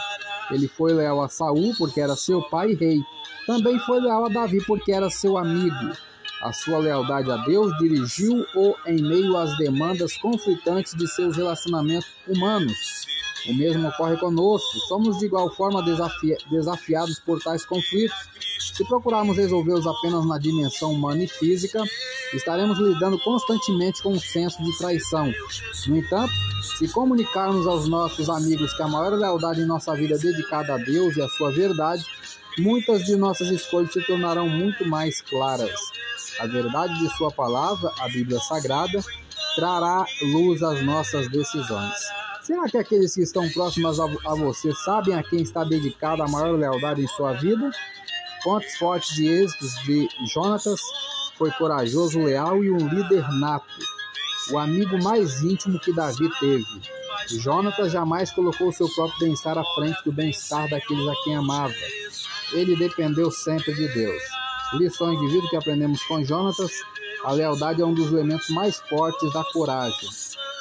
Ele 0.49 0.67
foi 0.67 0.93
leal 0.93 1.21
a 1.21 1.29
Saul 1.29 1.73
porque 1.77 2.01
era 2.01 2.15
seu 2.15 2.41
pai 2.49 2.71
e 2.71 2.75
rei. 2.75 2.99
Também 3.45 3.77
foi 3.79 4.01
leal 4.01 4.25
a 4.25 4.29
Davi 4.29 4.63
porque 4.65 4.91
era 4.91 5.09
seu 5.09 5.37
amigo. 5.37 5.91
A 6.41 6.53
sua 6.53 6.79
lealdade 6.79 7.31
a 7.31 7.37
Deus 7.37 7.75
dirigiu-o 7.77 8.75
em 8.85 9.01
meio 9.01 9.37
às 9.37 9.57
demandas 9.57 10.17
conflitantes 10.17 10.93
de 10.95 11.07
seus 11.07 11.35
relacionamentos 11.35 12.09
humanos. 12.27 13.05
O 13.47 13.53
mesmo 13.53 13.87
ocorre 13.87 14.17
conosco. 14.17 14.79
Somos 14.87 15.17
de 15.19 15.25
igual 15.25 15.49
forma 15.49 15.83
desafi 15.83 16.35
desafiados 16.49 17.19
por 17.19 17.41
tais 17.41 17.65
conflitos. 17.65 18.17
Se 18.73 18.83
procurarmos 18.85 19.37
resolvê-los 19.37 19.87
apenas 19.87 20.25
na 20.25 20.37
dimensão 20.37 20.91
humana 20.91 21.23
e 21.23 21.27
física, 21.27 21.83
estaremos 22.33 22.77
lidando 22.77 23.17
constantemente 23.19 24.03
com 24.03 24.13
um 24.13 24.19
senso 24.19 24.61
de 24.63 24.77
traição. 24.77 25.31
No 25.87 25.97
entanto, 25.97 26.33
se 26.77 26.87
comunicarmos 26.89 27.65
aos 27.65 27.87
nossos 27.87 28.29
amigos 28.29 28.73
que 28.75 28.83
a 28.83 28.87
maior 28.87 29.13
lealdade 29.13 29.61
em 29.61 29.65
nossa 29.65 29.95
vida 29.95 30.15
é 30.15 30.17
dedicada 30.17 30.75
a 30.75 30.77
Deus 30.77 31.15
e 31.15 31.21
à 31.21 31.29
sua 31.29 31.51
verdade, 31.51 32.05
muitas 32.59 33.03
de 33.05 33.15
nossas 33.15 33.49
escolhas 33.49 33.93
se 33.93 34.01
tornarão 34.05 34.47
muito 34.47 34.85
mais 34.85 35.21
claras. 35.21 35.79
A 36.39 36.45
verdade 36.45 36.99
de 36.99 37.09
Sua 37.17 37.31
palavra, 37.31 37.91
a 37.99 38.07
Bíblia 38.09 38.39
Sagrada, 38.39 39.03
trará 39.55 40.05
luz 40.33 40.61
às 40.61 40.83
nossas 40.83 41.27
decisões. 41.29 41.95
Será 42.47 42.63
que 42.69 42.77
aqueles 42.77 43.13
que 43.13 43.23
estão 43.23 43.49
próximos 43.49 43.99
a, 43.99 44.05
você 44.35 44.71
sabem 44.85 45.13
a 45.13 45.21
quem 45.21 45.41
está 45.41 45.65
dedicada 45.65 46.23
a 46.23 46.29
maior 46.29 46.57
lealdade 46.57 47.01
em 47.01 47.07
sua 47.09 47.33
vida? 47.33 47.69
Fontes 48.41 48.77
fortes 48.77 49.13
de 49.17 49.27
êxitos 49.27 49.75
de 49.83 50.07
Jonatas 50.33 50.79
foi 51.37 51.51
corajoso, 51.51 52.23
leal 52.23 52.63
e 52.63 52.71
um 52.71 52.87
líder 52.87 53.29
nato, 53.33 53.67
o 54.49 54.57
amigo 54.57 54.97
mais 55.03 55.41
íntimo 55.41 55.77
que 55.77 55.91
Davi 55.91 56.29
teve. 56.39 56.63
Jonatas 57.31 57.91
jamais 57.91 58.31
colocou 58.31 58.71
seu 58.71 58.87
próprio 58.95 59.19
bem-estar 59.19 59.57
à 59.57 59.63
frente 59.75 60.01
do 60.05 60.13
bem-estar 60.13 60.69
daqueles 60.69 61.05
a 61.05 61.23
quem 61.25 61.35
amava. 61.35 61.73
Ele 62.53 62.77
dependeu 62.77 63.29
sempre 63.29 63.73
de 63.73 63.89
Deus. 63.89 64.23
Lições 64.75 65.19
de 65.19 65.27
vida 65.27 65.49
que 65.49 65.57
aprendemos 65.57 66.01
com 66.03 66.23
Jonatas: 66.23 66.71
a 67.25 67.33
lealdade 67.33 67.81
é 67.81 67.85
um 67.85 67.93
dos 67.93 68.07
elementos 68.07 68.49
mais 68.51 68.77
fortes 68.89 69.33
da 69.33 69.43
coragem. 69.51 70.07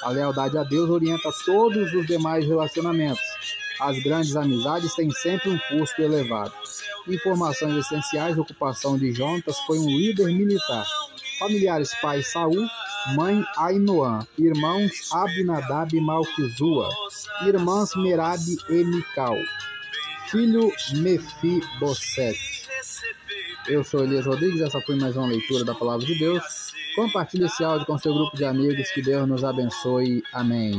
A 0.02 0.10
lealdade 0.10 0.56
a 0.58 0.62
Deus 0.62 0.90
orienta 0.90 1.30
todos 1.44 1.92
os 1.92 2.06
demais 2.06 2.46
relacionamentos. 2.46 3.20
As 3.80 4.02
grandes 4.02 4.36
amizades 4.36 4.94
têm 4.94 5.10
sempre 5.10 5.50
um 5.50 5.58
custo 5.68 6.00
elevado. 6.00 6.52
Informações 7.08 7.76
essenciais: 7.76 8.38
ocupação 8.38 8.98
de 8.98 9.12
Jonatas 9.12 9.58
foi 9.66 9.78
um 9.78 9.86
líder 9.86 10.26
militar. 10.26 10.86
Familiares: 11.38 11.94
pai 12.00 12.22
Saul, 12.22 12.66
mãe 13.14 13.44
Ainoã, 13.56 14.26
irmãos 14.38 15.12
Abinadab 15.12 15.96
e 15.96 16.00
Malquizua, 16.00 16.88
irmãs 17.46 17.90
Merabi 17.96 18.56
e 18.68 18.84
Mical, 18.84 19.36
filho 20.30 20.72
Mefibosete. 20.94 22.66
Eu 23.68 23.84
sou 23.84 24.04
Elias 24.04 24.24
Rodrigues, 24.24 24.60
essa 24.60 24.80
foi 24.80 24.96
mais 24.96 25.16
uma 25.16 25.26
leitura 25.26 25.64
da 25.64 25.74
Palavra 25.74 26.06
de 26.06 26.18
Deus. 26.18 26.65
Compartilhe 26.96 27.44
esse 27.44 27.62
áudio 27.62 27.86
com 27.86 27.98
seu 27.98 28.14
grupo 28.14 28.34
de 28.34 28.44
amigos, 28.44 28.90
que 28.90 29.02
Deus 29.02 29.28
nos 29.28 29.44
abençoe. 29.44 30.22
Amém. 30.32 30.72